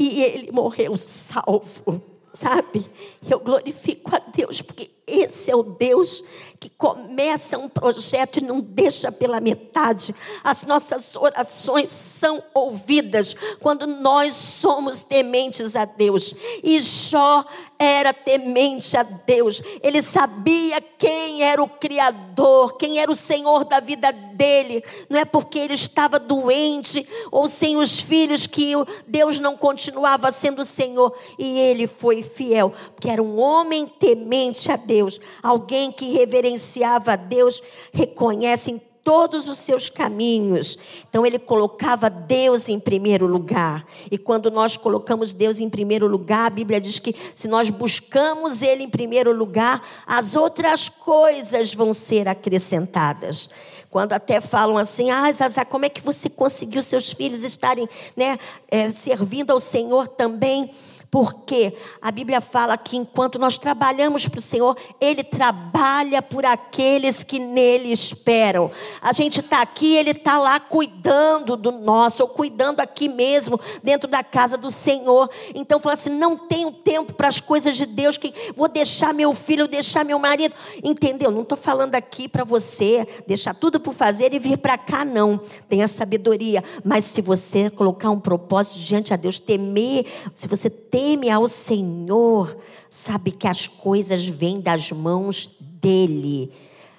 E 0.04 0.24
ele 0.24 0.52
morreu 0.52 0.98
salvo, 0.98 2.02
sabe? 2.34 2.84
Eu 3.30 3.40
glorifico 3.40 4.16
a 4.16 4.18
Deus 4.18 4.60
porque 4.60 4.90
esse 5.12 5.52
é 5.52 5.56
o 5.56 5.64
Deus 5.64 6.24
que 6.62 6.70
começa 6.70 7.58
um 7.58 7.68
projeto 7.68 8.38
e 8.38 8.44
não 8.44 8.60
deixa 8.60 9.12
pela 9.12 9.42
metade. 9.42 10.14
As 10.44 10.62
nossas 10.62 11.16
orações 11.16 11.90
são 11.90 12.44
ouvidas 12.54 13.36
quando 13.60 13.88
nós 13.88 14.36
somos 14.36 15.02
tementes 15.02 15.76
a 15.76 15.86
Deus. 15.86 16.36
E 16.64 16.80
Jó 16.80 17.44
era 17.80 18.14
temente 18.14 18.96
a 18.96 19.02
Deus. 19.02 19.60
Ele 19.82 20.04
sabia 20.04 20.80
quem 20.80 21.42
era 21.42 21.64
o 21.64 21.68
Criador, 21.68 22.78
quem 22.78 23.00
era 23.00 23.12
o 23.12 23.16
Senhor 23.16 23.66
da 23.66 23.80
vida 23.80 24.12
dele. 24.12 24.84
Não 25.10 25.20
é 25.20 25.26
porque 25.26 25.58
ele 25.58 25.74
estava 25.74 26.20
doente 26.20 27.08
ou 27.32 27.50
sem 27.50 27.78
os 27.78 28.00
filhos 28.00 28.46
que 28.46 28.74
Deus 29.08 29.40
não 29.40 29.58
continuava 29.58 30.32
sendo 30.32 30.62
o 30.62 30.66
Senhor. 30.66 31.12
E 31.40 31.58
ele 31.58 31.88
foi 31.88 32.22
fiel, 32.22 32.72
porque 32.94 33.10
era 33.10 33.24
um 33.24 33.40
homem 33.40 33.88
temente 33.88 34.72
a 34.72 34.76
Deus, 34.76 35.01
alguém 35.42 35.92
que 35.92 36.12
reverenciava 36.12 37.14
a 37.14 37.16
Deus, 37.16 37.62
reconhece 37.94 38.72
em 38.72 38.82
todos 39.04 39.48
os 39.50 39.60
seus 39.60 39.90
caminhos. 39.90 40.78
Então 41.10 41.26
ele 41.26 41.40
colocava 41.40 42.10
Deus 42.10 42.70
em 42.70 42.80
primeiro 42.80 43.26
lugar. 43.26 43.86
E 44.10 44.18
quando 44.18 44.52
nós 44.52 44.78
colocamos 44.78 45.34
Deus 45.34 45.60
em 45.60 45.70
primeiro 45.70 46.08
lugar, 46.08 46.48
a 46.48 46.50
Bíblia 46.50 46.80
diz 46.80 47.00
que 47.00 47.16
se 47.36 47.48
nós 47.48 47.70
buscamos 47.70 48.62
ele 48.62 48.84
em 48.84 48.90
primeiro 48.90 49.34
lugar, 49.34 49.82
as 50.06 50.36
outras 50.36 50.90
coisas 50.90 51.74
vão 51.74 51.94
ser 51.94 52.28
acrescentadas. 52.28 53.50
Quando 53.90 54.14
até 54.14 54.40
falam 54.40 54.78
assim, 54.78 55.12
ah, 55.12 55.30
Zazá, 55.32 55.66
como 55.66 55.86
é 55.86 55.90
que 55.90 56.00
você 56.00 56.30
conseguiu 56.30 56.82
seus 56.82 57.12
filhos 57.12 57.44
estarem 57.44 57.90
né, 58.16 58.40
é, 58.70 58.90
servindo 58.90 59.52
ao 59.52 59.60
Senhor 59.60 60.08
também? 60.08 60.72
Porque 61.12 61.76
a 62.02 62.10
Bíblia 62.10 62.40
fala 62.40 62.78
que 62.78 62.96
enquanto 62.96 63.38
nós 63.38 63.58
trabalhamos 63.58 64.30
para 64.30 64.40
o 64.40 64.42
Senhor, 64.42 64.78
Ele 65.00 65.26
trabalha 65.26 66.22
por 66.22 66.46
aqueles 66.46 67.22
que 67.22 67.38
nele 67.38 67.92
esperam. 67.92 68.72
A 69.02 69.12
gente 69.12 69.42
está 69.42 69.62
aqui, 69.62 69.94
Ele 69.98 70.12
está 70.12 70.38
lá 70.38 70.58
cuidando 70.58 71.58
do 71.58 71.70
nosso, 71.70 72.24
ou 72.24 72.30
cuidando 72.30 72.80
aqui 72.80 73.10
mesmo, 73.10 73.60
dentro 73.84 74.08
da 74.10 74.24
casa 74.24 74.56
do 74.56 74.72
Senhor. 74.72 75.30
Então, 75.54 75.82
fala 75.82 75.96
assim: 75.96 76.12
não 76.12 76.38
tenho 76.38 76.72
tempo 76.72 77.12
para 77.12 77.28
as 77.28 77.42
coisas 77.42 77.76
de 77.76 77.86
Deus, 77.86 78.16
que 78.18 78.34
vou 78.56 78.70
deixar 78.70 79.14
meu 79.14 79.36
filho, 79.36 79.68
deixar 79.68 80.06
meu 80.06 80.18
marido. 80.18 80.56
Entendeu? 80.82 81.30
Não 81.30 81.42
estou 81.42 81.58
falando 81.58 81.96
aqui 81.96 82.30
para 82.30 82.46
você 82.46 83.06
deixar 83.28 83.54
tudo 83.54 83.82
por 83.82 83.94
fazer 83.94 84.34
e 84.34 84.40
vir 84.40 84.58
para 84.58 84.78
cá, 84.78 85.04
não. 85.04 85.42
Tenha 85.68 85.90
sabedoria. 85.90 86.64
Mas 86.86 87.04
se 87.04 87.22
você 87.22 87.70
colocar 87.70 88.10
um 88.10 88.20
propósito 88.20 88.80
diante 88.80 89.14
a 89.14 89.18
Deus, 89.18 89.42
temer, 89.42 90.06
se 90.32 90.48
você 90.48 90.70
tem 90.70 91.01
teme 91.02 91.32
ao 91.32 91.48
Senhor, 91.48 92.56
sabe 92.88 93.32
que 93.32 93.48
as 93.48 93.66
coisas 93.66 94.28
vêm 94.28 94.62
das 94.62 94.92
mãos 94.92 95.58
dEle. 95.60 96.54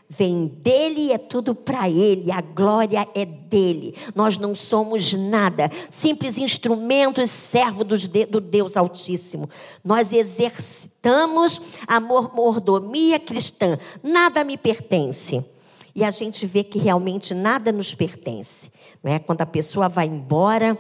Vem 0.09 0.47
dele 0.47 1.03
e 1.03 1.13
é 1.13 1.19
tudo 1.19 1.55
para 1.55 1.89
ele, 1.89 2.33
a 2.33 2.41
glória 2.41 3.09
é 3.15 3.25
dele. 3.25 3.95
Nós 4.13 4.37
não 4.37 4.57
somos 4.57 5.13
nada, 5.13 5.71
simples 5.89 6.37
instrumentos, 6.37 7.31
servo 7.31 7.85
do 7.85 8.41
Deus 8.41 8.77
Altíssimo. 8.77 9.49
Nós 9.85 10.13
exercitamos 10.13 11.61
amor, 11.87 12.35
mordomia 12.35 13.21
cristã, 13.21 13.79
nada 14.03 14.43
me 14.43 14.59
pertence. 14.59 15.47
E 15.95 16.03
a 16.03 16.11
gente 16.11 16.45
vê 16.45 16.65
que 16.65 16.79
realmente 16.79 17.35
nada 17.35 17.71
nos 17.71 17.95
pertence. 17.95 18.71
Não 19.03 19.13
é? 19.13 19.19
Quando 19.19 19.43
a 19.43 19.47
pessoa 19.47 19.89
vai 19.89 20.07
embora, 20.07 20.79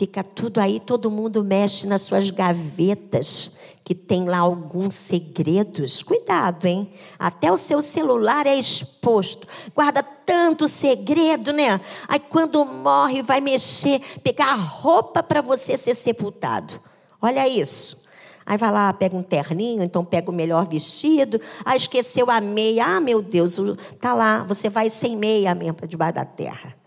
Fica 0.00 0.24
tudo 0.24 0.60
aí, 0.60 0.80
todo 0.80 1.10
mundo 1.10 1.44
mexe 1.44 1.86
nas 1.86 2.00
suas 2.00 2.30
gavetas, 2.30 3.50
que 3.84 3.94
tem 3.94 4.26
lá 4.26 4.38
alguns 4.38 4.94
segredos. 4.94 6.02
Cuidado, 6.02 6.64
hein? 6.64 6.90
Até 7.18 7.52
o 7.52 7.56
seu 7.58 7.82
celular 7.82 8.46
é 8.46 8.54
exposto. 8.54 9.46
Guarda 9.74 10.02
tanto 10.02 10.66
segredo, 10.66 11.52
né? 11.52 11.78
Aí 12.08 12.18
quando 12.18 12.64
morre, 12.64 13.20
vai 13.20 13.42
mexer, 13.42 14.00
pegar 14.22 14.46
a 14.46 14.54
roupa 14.54 15.22
para 15.22 15.42
você 15.42 15.76
ser 15.76 15.94
sepultado. 15.94 16.80
Olha 17.20 17.46
isso. 17.46 18.02
Aí 18.46 18.56
vai 18.56 18.72
lá, 18.72 18.90
pega 18.94 19.14
um 19.14 19.22
terninho, 19.22 19.82
então 19.82 20.02
pega 20.02 20.30
o 20.30 20.34
melhor 20.34 20.66
vestido. 20.66 21.38
Ah, 21.62 21.76
esqueceu 21.76 22.30
a 22.30 22.40
meia. 22.40 22.96
Ah, 22.96 23.00
meu 23.00 23.20
Deus, 23.20 23.58
tá 24.00 24.14
lá. 24.14 24.44
Você 24.44 24.70
vai 24.70 24.88
sem 24.88 25.14
meia 25.14 25.54
mesmo 25.54 25.86
debaixo 25.86 26.14
da 26.14 26.24
terra. 26.24 26.79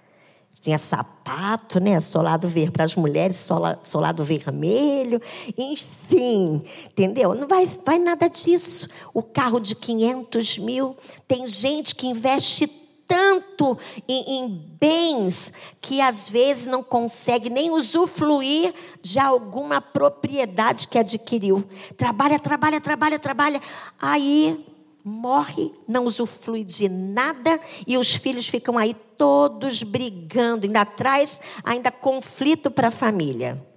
Tinha 0.64 0.80
sapato, 0.80 1.78
né? 1.82 2.00
Solado 2.00 2.48
verde 2.48 2.72
para 2.72 2.86
as 2.86 2.96
mulheres, 2.96 3.36
sola, 3.36 3.78
solado 3.84 4.24
vermelho, 4.24 5.22
enfim, 5.58 6.64
entendeu? 6.86 7.34
Não 7.34 7.46
vai, 7.46 7.70
vai 7.86 8.00
nada 8.00 8.30
disso. 8.30 8.88
O 9.14 9.22
carro 9.22 9.60
de 9.60 9.76
500 9.76 10.60
mil, 10.60 10.96
tem 11.28 11.46
gente 11.50 11.94
que 11.94 12.08
investe 12.08 12.66
tanto 13.06 13.78
em, 14.08 14.38
em, 14.38 14.76
bens 14.80 15.52
que 15.82 16.00
às 16.00 16.30
vezes 16.30 16.66
não 16.66 16.82
consegue 16.82 17.50
nem 17.50 17.70
usufruir 17.70 18.74
de 19.02 19.20
alguma 19.20 19.82
propriedade 19.82 20.88
que 20.88 20.98
adquiriu. 20.98 21.66
Trabalha, 21.98 22.40
trabalha, 22.40 22.80
trabalha, 22.80 23.20
trabalha. 23.20 23.62
Aí 24.02 24.73
morre, 25.04 25.72
não 25.88 26.06
usufrui 26.06 26.64
de 26.64 26.88
nada 26.88 27.60
e 27.86 27.98
os 27.98 28.16
filhos 28.16 28.48
ficam 28.48 28.78
aí 28.78 28.94
todos 29.18 29.84
brigando, 29.84 30.66
ainda 30.66 30.86
traz 30.86 31.42
ainda 31.64 31.92
conflito 31.92 32.72
para 32.72 32.88
a 32.88 32.92
família. 32.92 33.73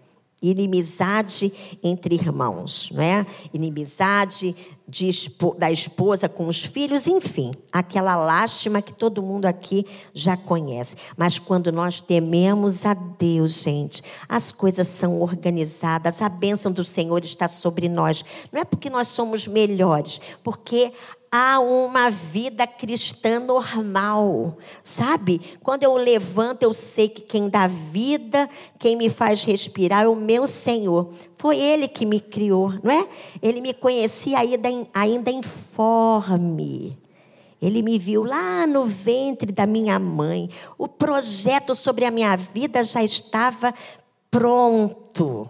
Inimizade 0.51 1.53
entre 1.83 2.15
irmãos, 2.15 2.91
não 2.93 3.03
é? 3.03 3.27
Inimizade 3.53 4.55
de, 4.89 5.11
da 5.59 5.71
esposa 5.71 6.29
com 6.29 6.47
os 6.47 6.65
filhos, 6.65 7.07
enfim, 7.09 7.51
aquela 7.73 8.15
lástima 8.15 8.81
que 8.81 8.95
todo 8.95 9.23
mundo 9.23 9.47
aqui 9.47 9.85
já 10.15 10.37
conhece. 10.37 10.97
Mas 11.17 11.39
quando 11.39 11.73
nós 11.73 12.01
tememos 12.01 12.87
a 12.87 12.95
Deus, 12.95 13.63
gente, 13.63 14.03
as 14.29 14.53
coisas 14.53 14.87
são 14.87 15.21
organizadas, 15.21 16.23
a 16.23 16.29
bênção 16.29 16.71
do 16.71 16.85
Senhor 16.85 17.25
está 17.25 17.49
sobre 17.49 17.89
nós. 17.89 18.25
Não 18.53 18.61
é 18.61 18.65
porque 18.65 18.89
nós 18.89 19.09
somos 19.09 19.47
melhores, 19.47 20.21
porque 20.45 20.93
há 21.31 21.59
uma 21.61 22.11
vida 22.11 22.67
cristã 22.67 23.39
normal, 23.39 24.57
sabe? 24.83 25.41
Quando 25.62 25.83
eu 25.83 25.97
levanto, 25.97 26.62
eu 26.62 26.73
sei 26.73 27.09
que 27.09 27.23
quem 27.23 27.49
dá 27.49 27.67
vida, 27.67 28.49
quem 28.79 28.97
me 28.97 29.09
faz 29.09 29.45
respirar 29.45 30.05
é 30.05 30.09
o 30.09 30.17
meu 30.17 30.47
Senhor. 30.47 31.11
Foi 31.37 31.59
Ele 31.59 31.89
que 31.89 32.07
me 32.07 32.21
criou, 32.21 32.73
não 32.83 32.91
é? 32.91 33.09
Ele 33.43 33.61
me 33.61 33.75
conhecia 33.75 34.39
ainda, 34.39 34.69
ainda 34.95 35.31
informe. 35.31 36.99
Ele 37.61 37.83
me 37.83 37.99
viu 37.99 38.23
lá 38.23 38.67
no 38.67 38.85
ventre 38.85 39.51
da 39.51 39.67
minha 39.67 39.99
mãe. 39.99 40.49
O 40.77 40.87
projeto 40.87 41.75
sobre 41.75 42.05
a 42.05 42.11
minha 42.11 42.37
vida 42.37 42.85
já 42.85 43.03
estava 43.03 43.75
pronto. 44.31 45.49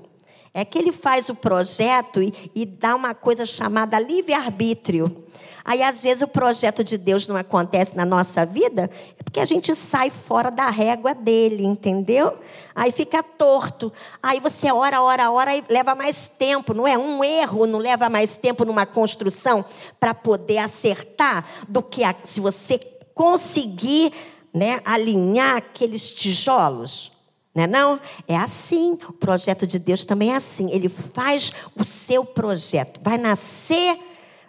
É 0.55 0.65
que 0.65 0.79
ele 0.79 0.93
faz 0.93 1.29
o 1.29 1.35
projeto 1.35 2.23
e, 2.23 2.33
e 2.55 2.65
dá 2.65 2.95
uma 2.95 3.15
coisa 3.15 3.45
chamada 3.45 3.99
livre-arbítrio. 3.99 5.25
Aí, 5.69 5.83
às 5.83 6.01
vezes, 6.01 6.23
o 6.23 6.29
projeto 6.29 6.85
de 6.85 6.97
Deus 6.97 7.27
não 7.27 7.35
acontece 7.35 7.97
na 7.97 8.05
nossa 8.05 8.47
vida, 8.47 8.89
é 9.19 9.23
porque 9.25 9.41
a 9.41 9.45
gente 9.45 9.75
sai 9.75 10.11
fora 10.11 10.49
da 10.49 10.71
régua 10.71 11.13
dele, 11.13 11.67
entendeu? 11.67 12.39
Aí 12.73 12.93
fica 12.93 13.21
torto. 13.21 13.93
Aí 14.23 14.39
você 14.39 14.71
ora, 14.71 15.03
ora, 15.03 15.29
ora 15.29 15.57
e 15.57 15.65
leva 15.69 15.93
mais 15.97 16.29
tempo, 16.29 16.73
não 16.73 16.87
é? 16.87 16.97
Um 16.97 17.25
erro 17.25 17.67
não 17.67 17.81
leva 17.81 18.09
mais 18.09 18.37
tempo 18.37 18.65
numa 18.65 18.87
construção 18.87 19.65
para 19.99 20.15
poder 20.15 20.59
acertar 20.59 21.45
do 21.69 21.83
que 21.83 22.05
a, 22.05 22.15
se 22.23 22.39
você 22.39 22.79
conseguir 23.13 24.13
né, 24.55 24.81
alinhar 24.85 25.57
aqueles 25.57 26.15
tijolos. 26.15 27.11
Não 27.53 27.65
é, 27.65 27.67
não? 27.67 28.01
é 28.29 28.37
assim. 28.37 28.97
O 29.09 29.13
projeto 29.15 29.67
de 29.67 29.81
Deus 29.81 30.05
também 30.05 30.33
é 30.33 30.37
assim. 30.37 30.71
Ele 30.71 30.89
faz 30.89 31.51
o 31.75 31.83
seu 31.83 32.25
projeto. 32.25 33.01
Vai 33.03 33.19
nascer, 33.19 33.99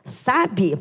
sabe? 0.05 0.77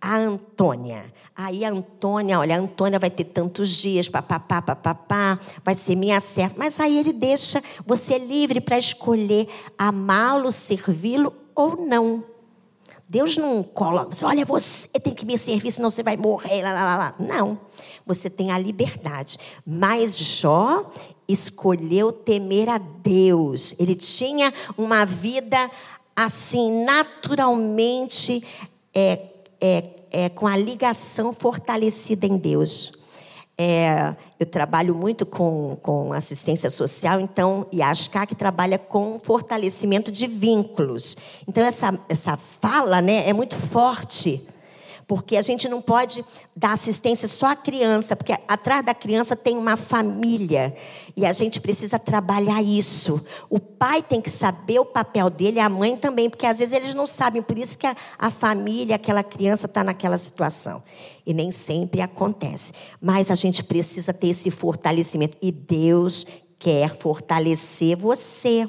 A 0.00 0.16
Antônia. 0.16 1.12
Aí 1.34 1.64
a 1.64 1.70
Antônia, 1.70 2.38
olha, 2.38 2.56
a 2.56 2.58
Antônia 2.58 2.98
vai 2.98 3.10
ter 3.10 3.24
tantos 3.24 3.70
dias, 3.70 4.08
papapá, 4.08 4.62
papapá, 4.62 5.38
vai 5.64 5.74
ser 5.74 5.94
minha 5.94 6.20
serva. 6.20 6.54
Mas 6.56 6.80
aí 6.80 6.98
ele 6.98 7.12
deixa 7.12 7.62
você 7.84 8.18
livre 8.18 8.60
para 8.60 8.78
escolher 8.78 9.48
amá-lo, 9.76 10.50
servi-lo 10.50 11.32
ou 11.54 11.76
não. 11.76 12.24
Deus 13.08 13.36
não 13.36 13.62
coloca, 13.62 14.16
olha, 14.26 14.44
você 14.44 14.88
tem 14.88 15.14
que 15.14 15.24
me 15.24 15.38
servir, 15.38 15.70
senão 15.70 15.90
você 15.90 16.02
vai 16.02 16.16
morrer. 16.16 16.62
Lá, 16.62 16.72
lá, 16.72 16.96
lá. 16.96 17.14
Não, 17.20 17.60
você 18.04 18.28
tem 18.28 18.50
a 18.50 18.58
liberdade. 18.58 19.38
Mas 19.64 20.16
Jó 20.16 20.90
escolheu 21.28 22.10
temer 22.10 22.68
a 22.68 22.78
Deus. 22.78 23.74
Ele 23.78 23.94
tinha 23.94 24.52
uma 24.76 25.04
vida 25.04 25.70
assim, 26.16 26.84
naturalmente 26.84 28.42
é, 28.94 29.35
é, 29.66 29.84
é, 30.10 30.28
com 30.28 30.46
a 30.46 30.56
ligação 30.56 31.32
fortalecida 31.32 32.26
em 32.26 32.36
Deus. 32.36 32.92
É, 33.58 34.14
eu 34.38 34.46
trabalho 34.46 34.94
muito 34.94 35.24
com, 35.24 35.78
com 35.82 36.12
assistência 36.12 36.68
social, 36.68 37.18
então, 37.20 37.66
e 37.72 37.80
a 37.80 37.90
ASCAC 37.90 38.34
trabalha 38.34 38.78
com 38.78 39.18
fortalecimento 39.18 40.12
de 40.12 40.26
vínculos. 40.26 41.16
Então, 41.48 41.64
essa, 41.64 41.98
essa 42.08 42.36
fala 42.36 43.00
né, 43.00 43.28
é 43.28 43.32
muito 43.32 43.56
forte. 43.56 44.46
Porque 45.06 45.36
a 45.36 45.42
gente 45.42 45.68
não 45.68 45.80
pode 45.80 46.24
dar 46.54 46.72
assistência 46.72 47.28
só 47.28 47.46
à 47.46 47.56
criança, 47.56 48.16
porque 48.16 48.36
atrás 48.48 48.84
da 48.84 48.92
criança 48.92 49.36
tem 49.36 49.56
uma 49.56 49.76
família. 49.76 50.76
E 51.16 51.24
a 51.24 51.32
gente 51.32 51.60
precisa 51.60 51.96
trabalhar 51.96 52.60
isso. 52.60 53.24
O 53.48 53.60
pai 53.60 54.02
tem 54.02 54.20
que 54.20 54.28
saber 54.28 54.80
o 54.80 54.84
papel 54.84 55.30
dele, 55.30 55.60
a 55.60 55.68
mãe 55.68 55.96
também, 55.96 56.28
porque 56.28 56.44
às 56.44 56.58
vezes 56.58 56.74
eles 56.74 56.92
não 56.92 57.06
sabem. 57.06 57.40
Por 57.40 57.56
isso 57.56 57.78
que 57.78 57.86
a, 57.86 57.94
a 58.18 58.30
família, 58.30 58.96
aquela 58.96 59.22
criança 59.22 59.66
está 59.66 59.84
naquela 59.84 60.18
situação. 60.18 60.82
E 61.24 61.32
nem 61.32 61.52
sempre 61.52 62.00
acontece. 62.00 62.72
Mas 63.00 63.30
a 63.30 63.36
gente 63.36 63.62
precisa 63.62 64.12
ter 64.12 64.28
esse 64.28 64.50
fortalecimento. 64.50 65.36
E 65.40 65.52
Deus 65.52 66.26
quer 66.58 66.96
fortalecer 66.96 67.96
você 67.96 68.68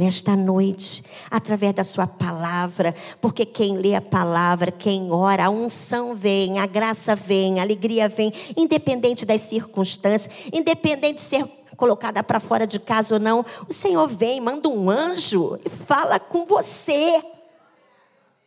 nesta 0.00 0.34
noite, 0.34 1.04
através 1.30 1.74
da 1.74 1.84
sua 1.84 2.06
palavra, 2.06 2.94
porque 3.20 3.44
quem 3.44 3.76
lê 3.76 3.94
a 3.94 4.00
palavra, 4.00 4.72
quem 4.72 5.12
ora, 5.12 5.44
a 5.44 5.50
unção 5.50 6.14
vem, 6.14 6.58
a 6.58 6.64
graça 6.64 7.14
vem, 7.14 7.60
a 7.60 7.62
alegria 7.62 8.08
vem, 8.08 8.32
independente 8.56 9.26
das 9.26 9.42
circunstâncias, 9.42 10.34
independente 10.50 11.16
de 11.16 11.20
ser 11.20 11.44
colocada 11.76 12.22
para 12.22 12.40
fora 12.40 12.66
de 12.66 12.80
casa 12.80 13.14
ou 13.14 13.20
não, 13.20 13.44
o 13.68 13.74
Senhor 13.74 14.08
vem, 14.08 14.40
manda 14.40 14.70
um 14.70 14.88
anjo 14.88 15.58
e 15.62 15.68
fala 15.68 16.18
com 16.18 16.46
você. 16.46 17.22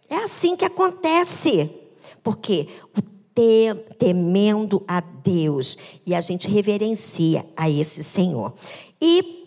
É 0.09 0.15
assim 0.15 0.55
que 0.55 0.65
acontece. 0.65 1.69
Porque 2.23 2.67
temendo 3.99 4.83
a 4.87 5.01
Deus 5.01 5.77
e 6.05 6.15
a 6.15 6.21
gente 6.21 6.47
reverencia 6.47 7.45
a 7.55 7.69
esse 7.69 8.03
Senhor. 8.03 8.53
E 9.01 9.42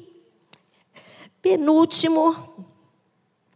Penúltimo, 1.49 2.35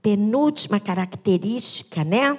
penúltima 0.00 0.78
característica, 0.78 2.04
né? 2.04 2.38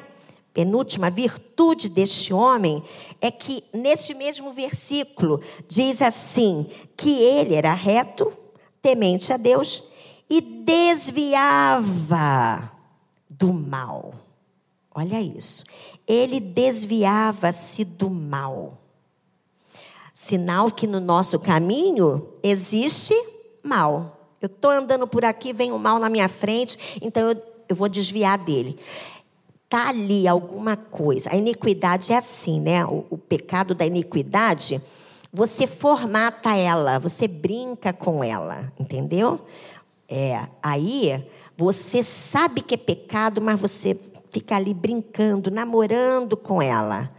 Penúltima 0.54 1.12
virtude 1.12 1.90
deste 1.90 2.34
homem 2.34 2.82
é 3.20 3.30
que 3.30 3.62
neste 3.74 4.14
mesmo 4.14 4.54
versículo 4.54 5.42
diz 5.68 6.02
assim: 6.02 6.66
que 6.96 7.22
ele 7.22 7.54
era 7.54 7.74
reto, 7.74 8.32
temente 8.82 9.34
a 9.34 9.38
Deus 9.38 9.84
e 10.30 10.40
desviava 10.40 11.92
do 13.30 13.52
mal. 13.52 14.14
Olha 14.96 15.20
isso. 15.20 15.66
Ele 16.08 16.40
desviava-se 16.40 17.84
do 17.84 18.10
mal. 18.10 18.78
Sinal 20.14 20.72
que 20.72 20.88
no 20.88 21.02
nosso 21.02 21.38
caminho 21.38 22.30
existe 22.42 23.14
mal. 23.62 24.21
Eu 24.42 24.48
estou 24.48 24.72
andando 24.72 25.08
por 25.08 25.24
aqui, 25.24 25.54
vem 25.54 25.72
o 25.72 25.78
mal 25.78 26.00
na 26.00 26.10
minha 26.10 26.28
frente, 26.28 27.00
então 27.02 27.30
eu, 27.30 27.42
eu 27.70 27.76
vou 27.76 27.88
desviar 27.88 28.40
dele. 28.40 28.80
Está 29.66 29.90
ali 29.90 30.28
alguma 30.28 30.76
coisa. 30.76 31.32
A 31.32 31.36
iniquidade 31.36 32.12
é 32.12 32.18
assim, 32.18 32.60
né? 32.60 32.84
O, 32.86 33.06
o 33.12 33.18
pecado 33.18 33.76
da 33.76 33.86
iniquidade, 33.86 34.82
você 35.32 35.68
formata 35.68 36.56
ela, 36.58 37.00
você 37.00 37.28
brinca 37.28 37.94
com 37.94 38.24
ela, 38.24 38.74
entendeu? 38.80 39.40
É, 40.10 40.48
aí 40.62 41.24
você 41.56 42.02
sabe 42.02 42.62
que 42.62 42.74
é 42.74 42.78
pecado, 42.78 43.40
mas 43.40 43.62
você 43.62 43.98
fica 44.32 44.56
ali 44.56 44.74
brincando, 44.74 45.52
namorando 45.52 46.36
com 46.36 46.60
ela. 46.60 47.12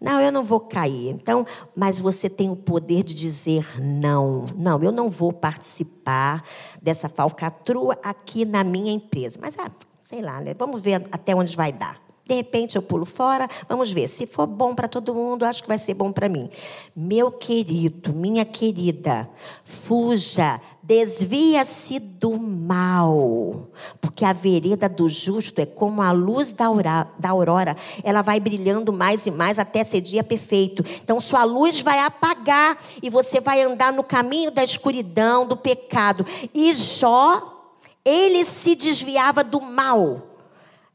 Não, 0.00 0.20
eu 0.20 0.30
não 0.30 0.44
vou 0.44 0.60
cair. 0.60 1.10
Então, 1.10 1.44
mas 1.74 1.98
você 1.98 2.30
tem 2.30 2.50
o 2.50 2.56
poder 2.56 3.02
de 3.02 3.14
dizer 3.14 3.80
não. 3.80 4.46
Não, 4.56 4.82
eu 4.82 4.92
não 4.92 5.08
vou 5.08 5.32
participar 5.32 6.44
dessa 6.80 7.08
falcatrua 7.08 7.98
aqui 8.02 8.44
na 8.44 8.62
minha 8.62 8.92
empresa. 8.92 9.38
Mas, 9.42 9.58
ah, 9.58 9.70
sei 10.00 10.22
lá, 10.22 10.40
né? 10.40 10.54
vamos 10.54 10.80
ver 10.80 11.06
até 11.10 11.34
onde 11.34 11.56
vai 11.56 11.72
dar. 11.72 12.00
De 12.28 12.34
repente 12.34 12.76
eu 12.76 12.82
pulo 12.82 13.06
fora, 13.06 13.48
vamos 13.66 13.90
ver. 13.90 14.06
Se 14.06 14.26
for 14.26 14.46
bom 14.46 14.74
para 14.74 14.86
todo 14.86 15.14
mundo, 15.14 15.44
acho 15.44 15.62
que 15.62 15.68
vai 15.68 15.78
ser 15.78 15.94
bom 15.94 16.12
para 16.12 16.28
mim. 16.28 16.50
Meu 16.94 17.32
querido, 17.32 18.12
minha 18.12 18.44
querida, 18.44 19.28
fuja, 19.64 20.60
desvia-se 20.88 21.98
do 21.98 22.40
mal, 22.40 23.68
porque 24.00 24.24
a 24.24 24.32
vereda 24.32 24.88
do 24.88 25.06
justo 25.06 25.60
é 25.60 25.66
como 25.66 26.00
a 26.00 26.12
luz 26.12 26.52
da 26.52 26.64
aurora, 27.28 27.76
ela 28.02 28.22
vai 28.22 28.40
brilhando 28.40 28.90
mais 28.90 29.26
e 29.26 29.30
mais 29.30 29.58
até 29.58 29.84
ser 29.84 30.00
dia 30.00 30.24
perfeito. 30.24 30.82
Então 31.04 31.20
sua 31.20 31.44
luz 31.44 31.82
vai 31.82 31.98
apagar 31.98 32.78
e 33.02 33.10
você 33.10 33.38
vai 33.38 33.60
andar 33.60 33.92
no 33.92 34.02
caminho 34.02 34.50
da 34.50 34.64
escuridão, 34.64 35.46
do 35.46 35.58
pecado. 35.58 36.24
E 36.54 36.72
Jó, 36.72 37.76
ele 38.02 38.42
se 38.46 38.74
desviava 38.74 39.44
do 39.44 39.60
mal 39.60 40.27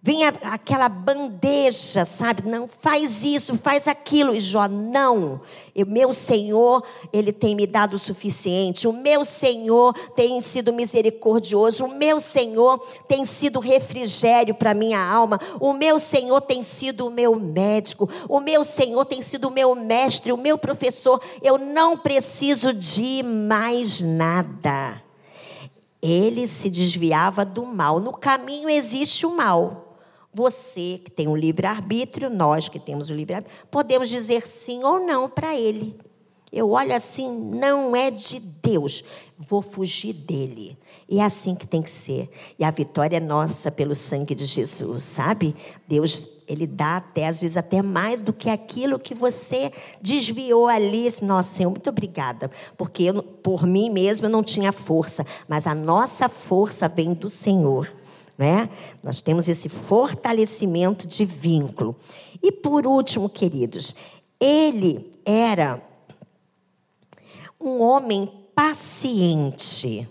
Vem 0.05 0.25
a, 0.25 0.33
aquela 0.51 0.89
bandeja, 0.89 2.03
sabe? 2.03 2.45
Não 2.45 2.67
faz 2.67 3.23
isso, 3.23 3.57
faz 3.57 3.87
aquilo. 3.87 4.35
E 4.35 4.39
Jó, 4.41 4.67
não. 4.67 5.39
O 5.73 5.85
meu 5.85 6.11
Senhor, 6.13 6.83
Ele 7.13 7.31
tem 7.31 7.55
me 7.55 7.65
dado 7.65 7.93
o 7.93 7.97
suficiente. 7.97 8.85
O 8.85 8.91
meu 8.91 9.23
Senhor 9.23 9.93
tem 10.13 10.41
sido 10.41 10.73
misericordioso. 10.73 11.85
O 11.85 11.95
meu 11.95 12.19
Senhor 12.19 12.79
tem 13.07 13.23
sido 13.23 13.61
refrigério 13.61 14.53
para 14.53 14.73
minha 14.73 14.99
alma. 14.99 15.39
O 15.57 15.71
meu 15.71 15.97
Senhor 15.97 16.41
tem 16.41 16.61
sido 16.61 17.07
o 17.07 17.09
meu 17.09 17.39
médico. 17.39 18.09
O 18.27 18.41
meu 18.41 18.65
Senhor 18.65 19.05
tem 19.05 19.21
sido 19.21 19.47
o 19.47 19.51
meu 19.51 19.73
mestre, 19.73 20.33
o 20.33 20.37
meu 20.37 20.57
professor. 20.57 21.21
Eu 21.41 21.57
não 21.57 21.97
preciso 21.97 22.73
de 22.73 23.23
mais 23.23 24.01
nada. 24.01 25.01
Ele 26.01 26.45
se 26.45 26.69
desviava 26.69 27.45
do 27.45 27.65
mal. 27.65 28.01
No 28.01 28.11
caminho 28.11 28.69
existe 28.69 29.25
o 29.25 29.33
mal. 29.33 29.82
Você 30.33 30.99
que 31.03 31.11
tem 31.11 31.27
um 31.27 31.35
livre-arbítrio, 31.35 32.29
nós 32.29 32.67
que 32.67 32.79
temos 32.79 33.09
o 33.09 33.13
livre-arbítrio, 33.13 33.67
podemos 33.69 34.09
dizer 34.09 34.47
sim 34.47 34.83
ou 34.83 34.99
não 34.99 35.29
para 35.29 35.55
ele. 35.55 35.95
Eu 36.51 36.69
olho 36.69 36.93
assim, 36.93 37.31
não 37.31 37.95
é 37.95 38.11
de 38.11 38.39
Deus, 38.39 39.03
vou 39.37 39.59
fugir 39.59 40.13
dele. 40.13 40.77
E 41.09 41.19
é 41.19 41.23
assim 41.23 41.55
que 41.55 41.65
tem 41.65 41.81
que 41.81 41.89
ser. 41.89 42.29
E 42.57 42.63
a 42.63 42.69
vitória 42.69 43.17
é 43.17 43.19
nossa 43.19 43.71
pelo 43.71 43.95
sangue 43.95 44.35
de 44.35 44.45
Jesus, 44.45 45.01
sabe? 45.01 45.55
Deus, 45.87 46.27
ele 46.47 46.67
dá 46.67 46.97
até, 46.97 47.27
às 47.27 47.41
vezes, 47.41 47.57
até 47.57 47.81
mais 47.81 48.21
do 48.21 48.31
que 48.31 48.49
aquilo 48.51 48.99
que 48.99 49.15
você 49.15 49.71
desviou 49.99 50.67
ali. 50.67 51.07
Nossa, 51.23 51.57
Senhor, 51.57 51.71
muito 51.71 51.89
obrigada. 51.89 52.51
Porque 52.77 53.03
eu, 53.03 53.23
por 53.23 53.65
mim 53.65 53.89
mesmo 53.89 54.27
eu 54.27 54.31
não 54.31 54.43
tinha 54.43 54.71
força, 54.71 55.25
mas 55.47 55.65
a 55.65 55.73
nossa 55.73 56.29
força 56.29 56.87
vem 56.87 57.13
do 57.13 57.29
Senhor. 57.29 57.91
Né? 58.37 58.69
Nós 59.03 59.21
temos 59.21 59.47
esse 59.47 59.69
fortalecimento 59.69 61.07
de 61.07 61.23
vínculo. 61.25 61.95
E 62.41 62.51
por 62.51 62.87
último, 62.87 63.29
queridos, 63.29 63.95
ele 64.39 65.11
era 65.25 65.81
um 67.59 67.81
homem 67.81 68.29
paciente. 68.53 70.07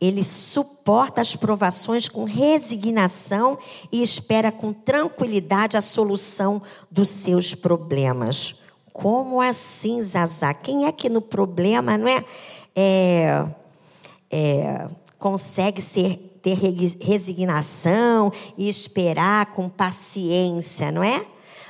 Ele 0.00 0.24
suporta 0.24 1.20
as 1.20 1.36
provações 1.36 2.08
com 2.08 2.24
resignação 2.24 3.58
e 3.92 4.02
espera 4.02 4.50
com 4.50 4.72
tranquilidade 4.72 5.76
a 5.76 5.82
solução 5.82 6.62
dos 6.90 7.08
seus 7.08 7.54
problemas. 7.54 8.54
Como 8.92 9.40
assim, 9.40 10.00
Zazá? 10.02 10.52
Quem 10.52 10.86
é 10.86 10.92
que 10.92 11.08
no 11.08 11.20
problema 11.20 11.96
não 11.96 12.08
é, 12.08 12.24
é, 12.74 13.46
é 14.30 14.88
consegue 15.18 15.82
ser 15.82 16.29
ter 16.42 16.58
resignação 17.00 18.32
e 18.56 18.68
esperar 18.68 19.46
com 19.46 19.68
paciência, 19.68 20.90
não 20.90 21.02
é? 21.02 21.24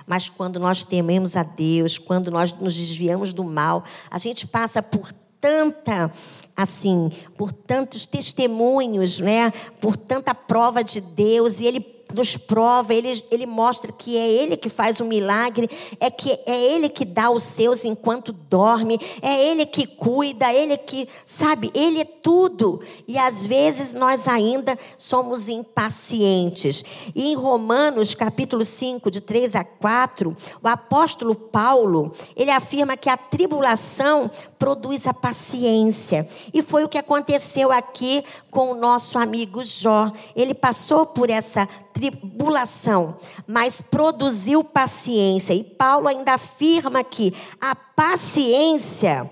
Mas 0.06 0.28
quando 0.28 0.58
nós 0.58 0.82
tememos 0.82 1.36
a 1.36 1.42
Deus, 1.42 1.96
quando 1.98 2.30
nós 2.30 2.52
nos 2.52 2.74
desviamos 2.74 3.32
do 3.32 3.44
mal, 3.44 3.84
a 4.10 4.18
gente 4.18 4.46
passa 4.46 4.82
por 4.82 5.12
tanta 5.40 6.10
assim, 6.56 7.10
por 7.36 7.52
tantos 7.52 8.04
testemunhos, 8.04 9.18
né? 9.18 9.50
Por 9.80 9.96
tanta 9.96 10.34
prova 10.34 10.84
de 10.84 11.00
Deus 11.00 11.60
e 11.60 11.66
ele 11.66 11.80
nos 12.14 12.36
prova, 12.36 12.94
ele, 12.94 13.22
ele 13.30 13.46
mostra 13.46 13.92
que 13.92 14.16
é 14.16 14.30
Ele 14.30 14.56
que 14.56 14.68
faz 14.68 15.00
o 15.00 15.04
milagre, 15.04 15.68
é 15.98 16.10
que 16.10 16.38
é 16.46 16.72
Ele 16.72 16.88
que 16.88 17.04
dá 17.04 17.30
os 17.30 17.42
seus 17.42 17.84
enquanto 17.84 18.32
dorme, 18.32 18.98
é 19.20 19.48
Ele 19.48 19.66
que 19.66 19.86
cuida, 19.86 20.52
é 20.52 20.62
Ele 20.62 20.76
que, 20.76 21.08
sabe, 21.24 21.70
Ele 21.74 22.00
é 22.00 22.04
tudo. 22.04 22.80
E 23.06 23.18
às 23.18 23.46
vezes 23.46 23.94
nós 23.94 24.28
ainda 24.28 24.78
somos 24.96 25.48
impacientes. 25.48 26.84
E 27.14 27.30
em 27.30 27.34
Romanos, 27.34 28.14
capítulo 28.14 28.64
5, 28.64 29.10
de 29.10 29.20
3 29.20 29.56
a 29.56 29.64
4, 29.64 30.36
o 30.62 30.68
apóstolo 30.68 31.34
Paulo, 31.34 32.12
ele 32.36 32.50
afirma 32.50 32.96
que 32.96 33.08
a 33.08 33.16
tribulação 33.16 34.30
produz 34.60 35.06
a 35.06 35.14
paciência. 35.14 36.28
E 36.52 36.62
foi 36.62 36.84
o 36.84 36.88
que 36.88 36.98
aconteceu 36.98 37.72
aqui 37.72 38.22
com 38.50 38.72
o 38.72 38.74
nosso 38.74 39.18
amigo 39.18 39.64
Jó. 39.64 40.12
Ele 40.36 40.52
passou 40.52 41.06
por 41.06 41.30
essa 41.30 41.66
tribulação, 41.94 43.16
mas 43.46 43.80
produziu 43.80 44.62
paciência. 44.62 45.54
E 45.54 45.64
Paulo 45.64 46.06
ainda 46.06 46.34
afirma 46.34 47.02
que 47.02 47.34
a 47.58 47.74
paciência 47.74 49.28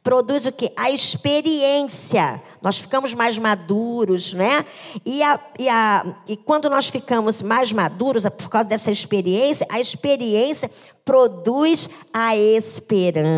produz 0.00 0.46
o 0.46 0.52
que? 0.52 0.72
A 0.76 0.92
experiência. 0.92 2.40
Nós 2.62 2.78
ficamos 2.78 3.12
mais 3.14 3.36
maduros, 3.36 4.32
né? 4.32 4.64
E, 5.04 5.20
a, 5.24 5.40
e, 5.58 5.68
a, 5.68 6.06
e 6.28 6.36
quando 6.36 6.70
nós 6.70 6.86
ficamos 6.88 7.42
mais 7.42 7.72
maduros, 7.72 8.24
é 8.24 8.30
por 8.30 8.48
causa 8.48 8.68
dessa 8.68 8.92
experiência, 8.92 9.66
a 9.68 9.80
experiência 9.80 10.70
produz 11.04 11.90
a 12.12 12.36
esperança. 12.36 13.28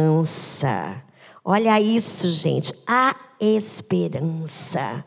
Olha 1.44 1.80
isso, 1.80 2.28
gente. 2.28 2.72
A 2.86 3.14
esperança. 3.40 5.04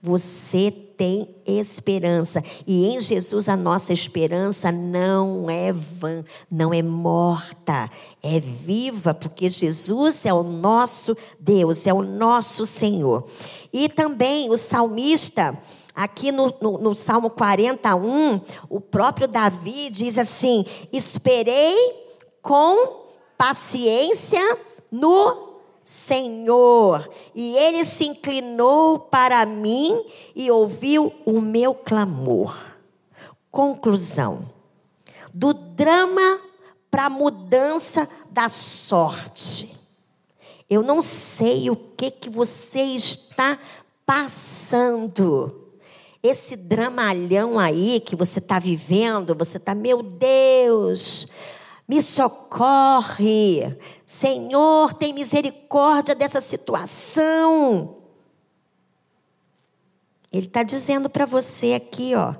Você 0.00 0.70
tem 0.70 1.34
esperança. 1.46 2.42
E 2.66 2.86
em 2.86 3.00
Jesus 3.00 3.48
a 3.48 3.56
nossa 3.56 3.92
esperança 3.92 4.70
não 4.70 5.48
é 5.48 5.72
vã, 5.72 6.24
não 6.50 6.72
é 6.72 6.82
morta, 6.82 7.90
é 8.22 8.38
viva, 8.38 9.14
porque 9.14 9.48
Jesus 9.48 10.26
é 10.26 10.32
o 10.32 10.42
nosso 10.42 11.16
Deus, 11.40 11.86
é 11.86 11.92
o 11.92 12.02
nosso 12.02 12.66
Senhor. 12.66 13.24
E 13.72 13.88
também 13.88 14.50
o 14.50 14.56
salmista. 14.56 15.58
Aqui 15.94 16.32
no, 16.32 16.52
no, 16.60 16.76
no, 16.78 16.94
Salmo 16.94 17.30
41, 17.30 18.40
o 18.68 18.80
próprio 18.80 19.28
Davi 19.28 19.88
diz 19.90 20.18
assim: 20.18 20.66
Esperei 20.92 21.76
com 22.42 23.04
paciência 23.38 24.58
no 24.90 25.53
Senhor. 25.84 27.08
E 27.34 27.56
ele 27.56 27.84
se 27.84 28.06
inclinou 28.06 28.98
para 28.98 29.44
mim 29.44 30.02
e 30.34 30.50
ouviu 30.50 31.12
o 31.26 31.40
meu 31.40 31.74
clamor. 31.74 32.56
Conclusão: 33.50 34.48
do 35.32 35.52
drama 35.52 36.40
para 36.90 37.06
a 37.06 37.10
mudança 37.10 38.08
da 38.30 38.48
sorte. 38.48 39.76
Eu 40.70 40.82
não 40.82 41.02
sei 41.02 41.68
o 41.68 41.76
que, 41.76 42.10
que 42.10 42.30
você 42.30 42.80
está 42.80 43.58
passando. 44.06 45.60
Esse 46.22 46.56
dramalhão 46.56 47.58
aí 47.58 48.00
que 48.00 48.16
você 48.16 48.38
está 48.38 48.58
vivendo, 48.58 49.34
você 49.34 49.58
está, 49.58 49.74
meu 49.74 50.02
Deus, 50.02 51.28
me 51.88 52.02
socorre. 52.02 53.76
Senhor, 54.06 54.92
tem 54.94 55.12
misericórdia 55.12 56.14
dessa 56.14 56.40
situação. 56.40 57.98
Ele 60.32 60.46
está 60.46 60.62
dizendo 60.62 61.08
para 61.08 61.26
você 61.26 61.74
aqui, 61.74 62.14
ó, 62.14 62.34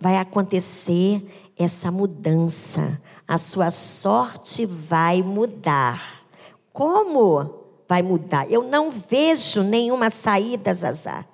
vai 0.00 0.16
acontecer 0.16 1.52
essa 1.58 1.90
mudança. 1.90 3.00
A 3.26 3.36
sua 3.36 3.70
sorte 3.70 4.64
vai 4.64 5.20
mudar. 5.20 6.24
Como 6.72 7.66
vai 7.86 8.00
mudar? 8.00 8.50
Eu 8.50 8.62
não 8.62 8.90
vejo 8.90 9.62
nenhuma 9.62 10.08
saída, 10.08 10.72
Zazá. 10.72 11.26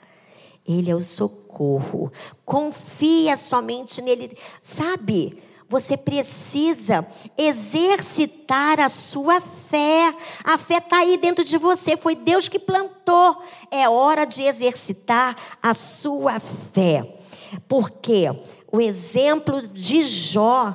Ele 0.67 0.91
é 0.91 0.97
o 0.97 1.01
socorro. 1.01 2.11
Confia 2.45 3.37
somente 3.37 4.03
nele. 4.03 4.37
Sabe? 4.61 5.44
Você 5.69 5.97
precisa 5.97 7.07
exercitar 7.37 8.79
a 8.81 8.89
sua 8.89 9.41
fé. 9.41 10.15
A 10.45 10.59
fé 10.59 10.79
está 10.79 10.99
aí 10.99 11.17
dentro 11.17 11.45
de 11.45 11.57
você. 11.57 11.97
Foi 11.97 12.15
Deus 12.15 12.49
que 12.49 12.59
plantou. 12.59 13.43
É 13.71 13.89
hora 13.89 14.25
de 14.25 14.43
exercitar 14.43 15.37
a 15.63 15.75
sua 15.75 16.39
fé. 16.73 17.19
Porque 17.67 18.31
o 18.71 18.81
exemplo 18.81 19.67
de 19.67 20.03
Jó, 20.03 20.75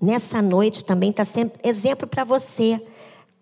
nessa 0.00 0.42
noite 0.42 0.84
também 0.84 1.10
está 1.10 1.24
sendo 1.24 1.52
exemplo 1.62 2.06
para 2.06 2.24
você. 2.24 2.80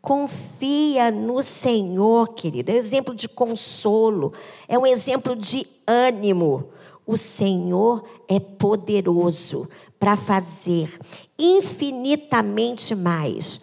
Confia 0.01 1.11
no 1.11 1.43
Senhor, 1.43 2.33
querido. 2.35 2.71
É 2.71 2.75
um 2.75 2.79
exemplo 2.79 3.15
de 3.15 3.29
consolo. 3.29 4.33
É 4.69 4.79
um 4.79 4.87
exemplo 4.87 5.35
de 5.35 5.67
ânimo. 5.87 6.71
O 7.07 7.17
Senhor 7.17 8.05
é 8.29 8.39
poderoso 8.39 9.69
para 10.01 10.17
fazer 10.17 10.99
infinitamente 11.39 12.95
mais 12.95 13.61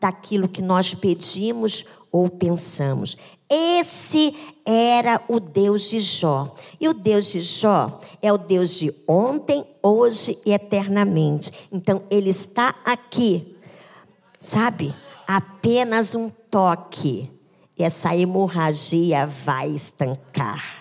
daquilo 0.00 0.48
que 0.48 0.60
nós 0.60 0.92
pedimos 0.92 1.84
ou 2.10 2.28
pensamos. 2.28 3.16
Esse 3.48 4.36
era 4.66 5.22
o 5.28 5.40
Deus 5.40 5.88
de 5.88 6.00
Jó. 6.00 6.54
E 6.78 6.86
o 6.86 6.92
Deus 6.92 7.26
de 7.26 7.40
Jó 7.40 7.98
é 8.20 8.30
o 8.30 8.36
Deus 8.36 8.74
de 8.74 8.92
ontem, 9.06 9.64
hoje 9.82 10.38
e 10.44 10.52
eternamente. 10.52 11.50
Então, 11.72 12.02
ele 12.10 12.28
está 12.28 12.74
aqui, 12.84 13.56
sabe? 14.38 14.94
Apenas 15.26 16.14
um 16.14 16.28
toque. 16.28 17.30
E 17.78 17.84
essa 17.84 18.14
hemorragia 18.14 19.26
vai 19.26 19.70
estancar. 19.70 20.77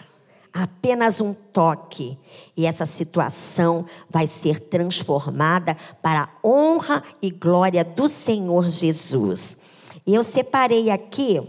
Apenas 0.63 1.21
um 1.21 1.33
toque, 1.33 2.17
e 2.55 2.65
essa 2.65 2.85
situação 2.85 3.85
vai 4.09 4.27
ser 4.27 4.59
transformada 4.59 5.75
para 6.01 6.23
a 6.23 6.47
honra 6.47 7.03
e 7.21 7.29
glória 7.29 7.83
do 7.83 8.07
Senhor 8.07 8.69
Jesus. 8.69 9.57
E 10.05 10.15
eu 10.15 10.23
separei 10.23 10.89
aqui 10.89 11.41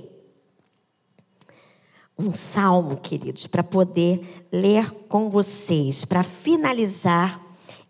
um 2.19 2.35
salmo, 2.35 2.97
queridos, 2.97 3.47
para 3.47 3.63
poder 3.63 4.47
ler 4.51 4.91
com 5.09 5.31
vocês, 5.31 6.05
para 6.05 6.25
finalizar 6.25 7.41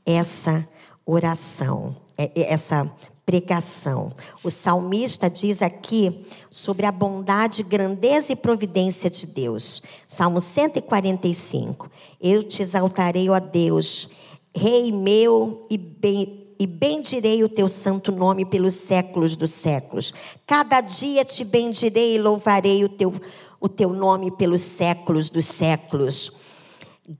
essa 0.05 0.69
oração, 1.07 1.97
é, 2.16 2.31
é, 2.35 2.53
essa 2.53 2.91
pregação. 3.29 4.11
O 4.43 4.51
salmista 4.51 5.29
diz 5.29 5.61
aqui 5.61 6.24
sobre 6.51 6.87
a 6.87 6.91
bondade, 6.91 7.62
grandeza 7.62 8.33
e 8.33 8.37
providência 8.37 9.11
de 9.11 9.26
Deus. 9.26 9.83
Salmo 10.07 10.41
145. 10.41 11.91
Eu 12.18 12.43
te 12.43 12.62
exaltarei, 12.62 13.29
ó 13.29 13.39
Deus, 13.39 14.09
Rei 14.57 14.91
meu 14.91 15.66
e 15.68 15.76
bem 15.76 16.47
e 16.59 16.66
bendirei 16.66 17.45
o 17.45 17.49
teu 17.51 17.68
santo 17.68 18.11
nome 18.11 18.47
pelos 18.47 18.74
séculos 18.74 19.37
dos 19.37 19.51
séculos. 19.51 20.12
Cada 20.47 20.81
dia 20.81 21.24
te 21.24 21.45
bendirei 21.45 22.16
e 22.16 22.18
louvarei 22.18 22.83
o 22.83 22.89
teu, 22.89 23.12
o 23.61 23.68
teu 23.68 23.91
nome 23.91 24.31
pelos 24.31 24.62
séculos 24.62 25.29
dos 25.29 25.45
séculos. 25.45 26.33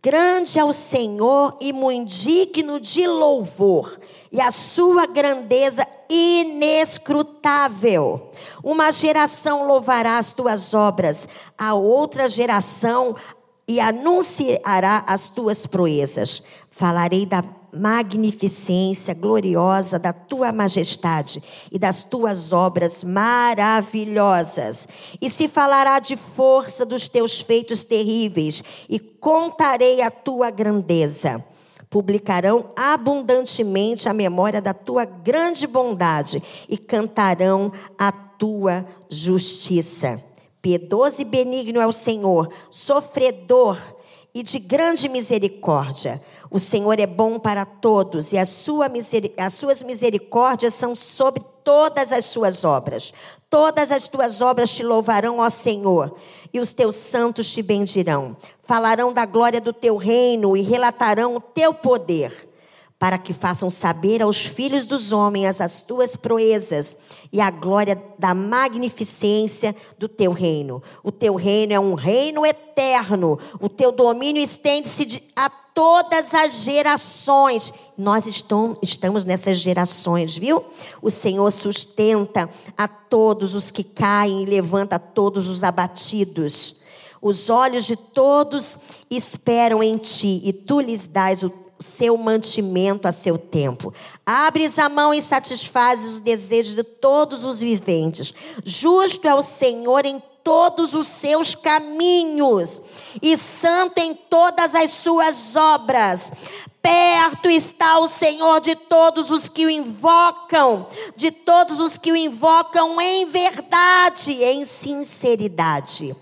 Grande 0.03 0.59
é 0.59 0.65
o 0.65 0.73
Senhor 0.73 1.57
e 1.63 1.73
muito 1.73 2.11
digno 2.11 2.79
de 2.79 3.07
louvor, 3.07 3.99
e 4.31 4.39
a 4.39 4.53
sua 4.53 5.07
grandeza 5.07 5.87
inescrutável. 6.09 8.31
Uma 8.63 8.93
geração 8.93 9.67
louvará 9.67 10.19
as 10.19 10.33
tuas 10.33 10.73
obras, 10.75 11.27
a 11.57 11.75
outra 11.75 12.29
geração 12.29 13.17
e 13.67 13.81
anunciará 13.81 15.03
as 15.07 15.29
tuas 15.29 15.67
proezas. 15.67 16.43
Falarei 16.71 17.27
da 17.27 17.43
magnificência 17.73 19.15
gloriosa 19.15 19.99
da 19.99 20.13
tua 20.13 20.53
majestade 20.53 21.43
e 21.71 21.79
das 21.79 22.03
tuas 22.03 22.53
obras 22.53 23.05
maravilhosas. 23.05 24.89
E 25.21 25.29
se 25.29 25.49
falará 25.49 25.99
de 25.99 26.17
força 26.17 26.87
dos 26.87 27.09
teus 27.09 27.41
feitos 27.41 27.85
terríveis, 27.85 28.63
e 28.89 28.99
contarei 28.99 30.03
a 30.03 30.11
tua 30.11 30.51
grandeza. 30.51 31.45
Publicarão 31.91 32.71
abundantemente 32.77 34.09
a 34.09 34.13
memória 34.13 34.61
da 34.61 34.75
tua 34.75 35.05
grande 35.05 35.67
bondade 35.67 36.43
e 36.69 36.77
cantarão 36.77 37.73
a 37.99 38.13
tua 38.13 38.87
justiça. 39.09 40.23
Piedoso 40.61 41.23
e 41.23 41.25
benigno 41.25 41.81
é 41.81 41.87
o 41.87 41.93
Senhor, 41.93 42.53
sofredor 42.71 43.79
e 44.35 44.43
de 44.43 44.59
grande 44.59 45.09
misericórdia 45.09 46.21
o 46.51 46.59
Senhor 46.59 46.99
é 46.99 47.07
bom 47.07 47.39
para 47.39 47.65
todos 47.65 48.33
e 48.33 48.47
sua 48.47 48.91
as 49.37 49.55
suas 49.55 49.83
misericórdias 49.83 50.75
são 50.75 50.95
sobre 50.95 51.43
todas 51.63 52.13
as 52.13 52.25
suas 52.25 52.65
obras. 52.65 53.13
Todas 53.51 53.93
as 53.93 54.09
tuas 54.09 54.41
obras 54.41 54.71
te 54.71 54.83
louvarão, 54.83 55.39
ó 55.39 55.51
Senhor, 55.51 56.17
e 56.53 56.59
os 56.61 56.73
teus 56.73 56.95
santos 56.95 57.53
te 57.53 57.63
bendirão. 57.63 58.37
Falarão 58.63 59.13
da 59.13 59.27
glória 59.27 59.61
do 59.61 59.73
teu 59.73 59.97
reino 59.97 60.57
e 60.57 60.63
relatarão 60.63 61.37
o 61.37 61.41
teu 61.41 61.75
poder 61.75 62.49
para 62.99 63.17
que 63.17 63.33
façam 63.33 63.71
saber 63.71 64.23
aos 64.23 64.45
filhos 64.45 64.85
dos 64.85 65.13
homens 65.13 65.61
as 65.61 65.83
tuas 65.83 66.17
proezas 66.17 66.97
e 67.33 67.41
a 67.41 67.49
glória 67.49 68.03
da 68.19 68.35
magnificência 68.35 69.75
do 69.97 70.09
teu 70.09 70.33
reino. 70.33 70.83
O 71.03 71.13
teu 71.13 71.37
reino 71.37 71.73
é 71.73 71.79
um 71.79 71.95
reino 71.95 72.45
eterno, 72.45 73.39
o 73.61 73.69
teu 73.69 73.93
domínio 73.93 74.43
estende-se 74.43 75.23
a 75.37 75.49
todas 75.79 76.35
as 76.35 76.65
gerações. 76.65 77.73
Nós 77.97 78.27
estamos 78.27 79.25
nessas 79.25 79.59
gerações, 79.59 80.37
viu? 80.37 80.65
O 81.01 81.09
Senhor 81.09 81.49
sustenta 81.53 82.51
a 82.77 82.89
todos 82.89 83.55
os 83.55 83.71
que 83.71 83.85
caem 83.85 84.43
e 84.43 84.47
levanta 84.47 84.99
todos 84.99 85.47
os 85.47 85.63
abatidos. 85.63 86.81
Os 87.23 87.49
olhos 87.49 87.85
de 87.85 87.95
todos 87.95 88.77
esperam 89.09 89.81
em 89.81 89.97
ti 89.99 90.41
e 90.43 90.53
tu 90.53 90.81
lhes 90.81 91.07
dás 91.07 91.45
o 91.45 91.53
seu 91.79 92.17
mantimento 92.17 93.07
a 93.07 93.13
seu 93.13 93.39
tempo. 93.39 93.95
Abres 94.27 94.81
a 94.81 94.89
mão 94.89 95.15
e 95.15 95.23
satisfazes 95.23 96.15
os 96.15 96.21
desejos 96.21 96.75
de 96.75 96.83
todos 96.83 97.45
os 97.45 97.61
viventes. 97.61 98.35
Justo 98.65 99.29
é 99.29 99.35
o 99.35 99.45
Senhor 99.45 100.05
em 100.05 100.21
todos 100.43 100.95
os 100.95 101.07
seus 101.07 101.55
caminhos 101.55 102.81
e 103.21 103.37
santo 103.37 103.99
em 103.99 104.15
todas 104.15 104.75
as 104.75 104.91
suas 104.91 105.57
obras. 105.57 106.33
Perto 106.81 107.51
está 107.51 107.99
o 107.99 108.09
Senhor 108.09 108.61
de 108.61 108.75
todos 108.75 109.31
os 109.31 109.49
que 109.49 109.67
o 109.67 109.71
invocam, 109.71 110.87
de 111.17 111.31
todos 111.31 111.81
os 111.81 111.99
que 111.99 112.13
o 112.13 112.17
invocam 112.17 113.01
em 113.01 113.27
verdade, 113.27 114.43
em 114.43 114.65
sinceridade. 114.65 116.17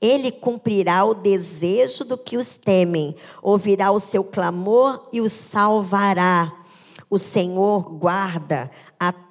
Ele 0.00 0.30
cumprirá 0.30 1.04
o 1.04 1.14
desejo 1.14 2.04
do 2.04 2.16
que 2.16 2.36
os 2.36 2.56
temem, 2.56 3.16
ouvirá 3.42 3.90
o 3.90 3.98
seu 3.98 4.24
clamor 4.24 5.02
e 5.12 5.20
os 5.20 5.32
salvará. 5.32 6.52
O 7.10 7.18
Senhor 7.18 7.90
guarda 7.98 8.70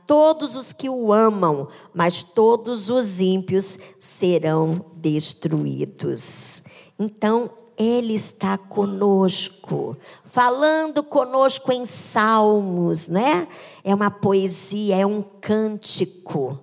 todos 0.07 0.55
os 0.55 0.71
que 0.71 0.89
o 0.89 1.11
amam, 1.11 1.67
mas 1.93 2.23
todos 2.23 2.89
os 2.89 3.19
ímpios 3.19 3.77
serão 3.99 4.85
destruídos. 4.95 6.63
Então, 6.97 7.51
ele 7.77 8.15
está 8.15 8.57
conosco, 8.57 9.95
falando 10.23 11.03
conosco 11.03 11.71
em 11.71 11.85
salmos, 11.85 13.07
né? 13.07 13.47
É 13.83 13.93
uma 13.93 14.09
poesia, 14.09 14.95
é 14.95 15.05
um 15.05 15.21
cântico. 15.21 16.59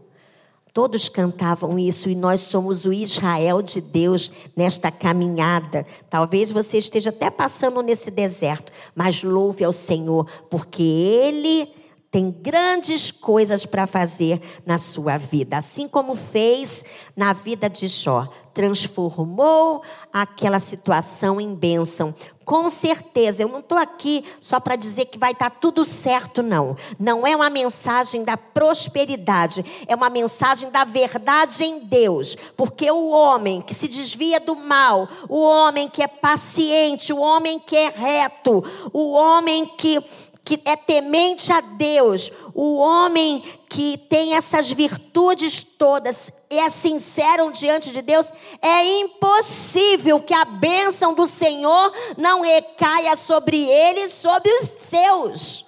Todos 0.72 1.08
cantavam 1.08 1.78
isso 1.78 2.10
e 2.10 2.16
nós 2.16 2.40
somos 2.40 2.84
o 2.84 2.92
Israel 2.92 3.62
de 3.62 3.80
Deus 3.80 4.32
nesta 4.56 4.90
caminhada. 4.90 5.86
Talvez 6.10 6.50
você 6.50 6.78
esteja 6.78 7.10
até 7.10 7.30
passando 7.30 7.80
nesse 7.80 8.10
deserto, 8.10 8.72
mas 8.92 9.22
louve 9.22 9.62
ao 9.62 9.70
Senhor, 9.70 10.26
porque 10.50 10.82
Ele 10.82 11.68
tem 12.14 12.30
grandes 12.30 13.10
coisas 13.10 13.66
para 13.66 13.88
fazer 13.88 14.40
na 14.64 14.78
sua 14.78 15.18
vida, 15.18 15.58
assim 15.58 15.88
como 15.88 16.14
fez 16.14 16.84
na 17.16 17.32
vida 17.32 17.68
de 17.68 17.88
Jó. 17.88 18.28
Transformou 18.54 19.82
aquela 20.12 20.60
situação 20.60 21.40
em 21.40 21.52
bênção. 21.52 22.14
Com 22.44 22.70
certeza, 22.70 23.42
eu 23.42 23.48
não 23.48 23.58
estou 23.58 23.76
aqui 23.76 24.24
só 24.38 24.60
para 24.60 24.76
dizer 24.76 25.06
que 25.06 25.18
vai 25.18 25.32
estar 25.32 25.50
tá 25.50 25.56
tudo 25.58 25.84
certo, 25.84 26.40
não. 26.40 26.76
Não 27.00 27.26
é 27.26 27.34
uma 27.34 27.50
mensagem 27.50 28.22
da 28.22 28.36
prosperidade, 28.36 29.64
é 29.88 29.96
uma 29.96 30.08
mensagem 30.08 30.70
da 30.70 30.84
verdade 30.84 31.64
em 31.64 31.80
Deus. 31.80 32.36
Porque 32.56 32.88
o 32.92 33.08
homem 33.08 33.60
que 33.60 33.74
se 33.74 33.88
desvia 33.88 34.38
do 34.38 34.54
mal, 34.54 35.08
o 35.28 35.40
homem 35.40 35.88
que 35.88 36.00
é 36.00 36.06
paciente, 36.06 37.12
o 37.12 37.18
homem 37.18 37.58
que 37.58 37.74
é 37.74 37.88
reto, 37.88 38.62
o 38.92 39.10
homem 39.10 39.66
que 39.66 39.98
que 40.44 40.60
é 40.64 40.76
temente 40.76 41.50
a 41.52 41.60
Deus, 41.60 42.30
o 42.54 42.76
homem 42.76 43.42
que 43.68 43.96
tem 43.96 44.34
essas 44.34 44.70
virtudes 44.70 45.64
todas 45.64 46.30
e 46.50 46.58
é 46.58 46.70
sincero 46.70 47.50
diante 47.50 47.90
de 47.90 48.00
Deus, 48.00 48.30
é 48.62 48.84
impossível 49.00 50.20
que 50.20 50.34
a 50.34 50.44
bênção 50.44 51.14
do 51.14 51.26
Senhor 51.26 51.92
não 52.16 52.42
recaia 52.42 53.16
sobre 53.16 53.56
ele 53.56 54.00
e 54.00 54.10
sobre 54.10 54.52
os 54.52 54.68
seus. 54.68 55.63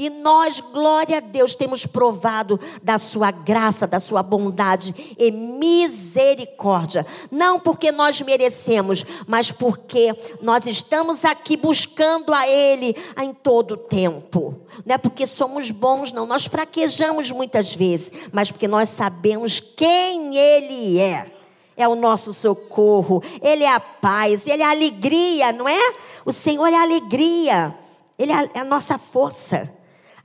E 0.00 0.08
nós, 0.08 0.62
glória 0.62 1.18
a 1.18 1.20
Deus, 1.20 1.54
temos 1.54 1.84
provado 1.84 2.58
da 2.82 2.98
sua 2.98 3.30
graça, 3.30 3.86
da 3.86 4.00
sua 4.00 4.22
bondade 4.22 5.14
e 5.18 5.30
misericórdia. 5.30 7.06
Não 7.30 7.60
porque 7.60 7.92
nós 7.92 8.18
merecemos, 8.22 9.04
mas 9.26 9.52
porque 9.52 10.16
nós 10.40 10.66
estamos 10.66 11.22
aqui 11.22 11.54
buscando 11.54 12.32
a 12.32 12.48
Ele 12.48 12.96
em 13.20 13.34
todo 13.34 13.72
o 13.72 13.76
tempo. 13.76 14.58
Não 14.86 14.94
é 14.94 14.96
porque 14.96 15.26
somos 15.26 15.70
bons, 15.70 16.12
não. 16.12 16.24
Nós 16.24 16.46
fraquejamos 16.46 17.30
muitas 17.30 17.74
vezes, 17.74 18.10
mas 18.32 18.50
porque 18.50 18.66
nós 18.66 18.88
sabemos 18.88 19.60
quem 19.60 20.34
Ele 20.34 20.98
é 20.98 21.30
é 21.76 21.86
o 21.86 21.94
nosso 21.94 22.32
socorro, 22.32 23.22
Ele 23.42 23.64
é 23.64 23.74
a 23.74 23.80
paz, 23.80 24.46
Ele 24.46 24.62
é 24.62 24.66
a 24.66 24.70
alegria, 24.70 25.52
não 25.52 25.68
é? 25.68 25.94
O 26.24 26.32
Senhor 26.32 26.68
é 26.68 26.76
a 26.76 26.82
alegria, 26.82 27.74
Ele 28.18 28.32
é 28.32 28.60
a 28.60 28.64
nossa 28.64 28.96
força. 28.96 29.78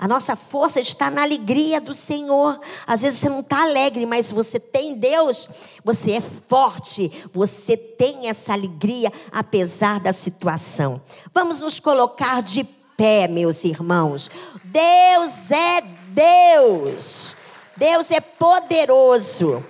A 0.06 0.08
nossa 0.08 0.36
força 0.36 0.80
está 0.80 1.10
na 1.10 1.24
alegria 1.24 1.82
do 1.82 1.91
Senhor. 1.91 2.60
Às 2.86 3.01
vezes 3.01 3.18
você 3.18 3.28
não 3.28 3.39
está 3.39 3.64
alegre, 3.64 4.06
mas 4.06 4.32
você 4.32 4.60
tem 4.60 4.93
Deus, 4.93 5.49
você 5.84 6.12
é 6.12 6.22
forte, 6.22 7.12
você 7.34 7.76
tem 7.76 8.30
essa 8.30 8.53
alegria 8.53 9.12
apesar 9.32 9.99
da 9.99 10.14
situação. 10.14 11.01
Vamos 11.34 11.60
nos 11.60 11.80
colocar 11.80 12.43
de 12.43 12.64
pé, 12.95 13.28
meus 13.28 13.64
irmãos. 13.64 14.30
Deus 14.64 15.49
é 15.49 15.82
Deus. 16.10 17.36
Deus 17.76 18.12
é 18.12 18.22
poderoso. 18.22 19.66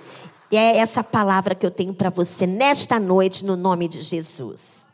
E 0.50 0.56
é 0.58 0.76
essa 0.76 1.02
palavra 1.02 1.54
que 1.54 1.64
eu 1.64 1.70
tenho 1.70 1.94
para 1.94 2.10
você 2.10 2.46
nesta 2.46 3.00
noite, 3.00 3.42
no 3.42 3.56
nome 3.56 3.88
de 3.88 4.02
Jesus. 4.02 4.85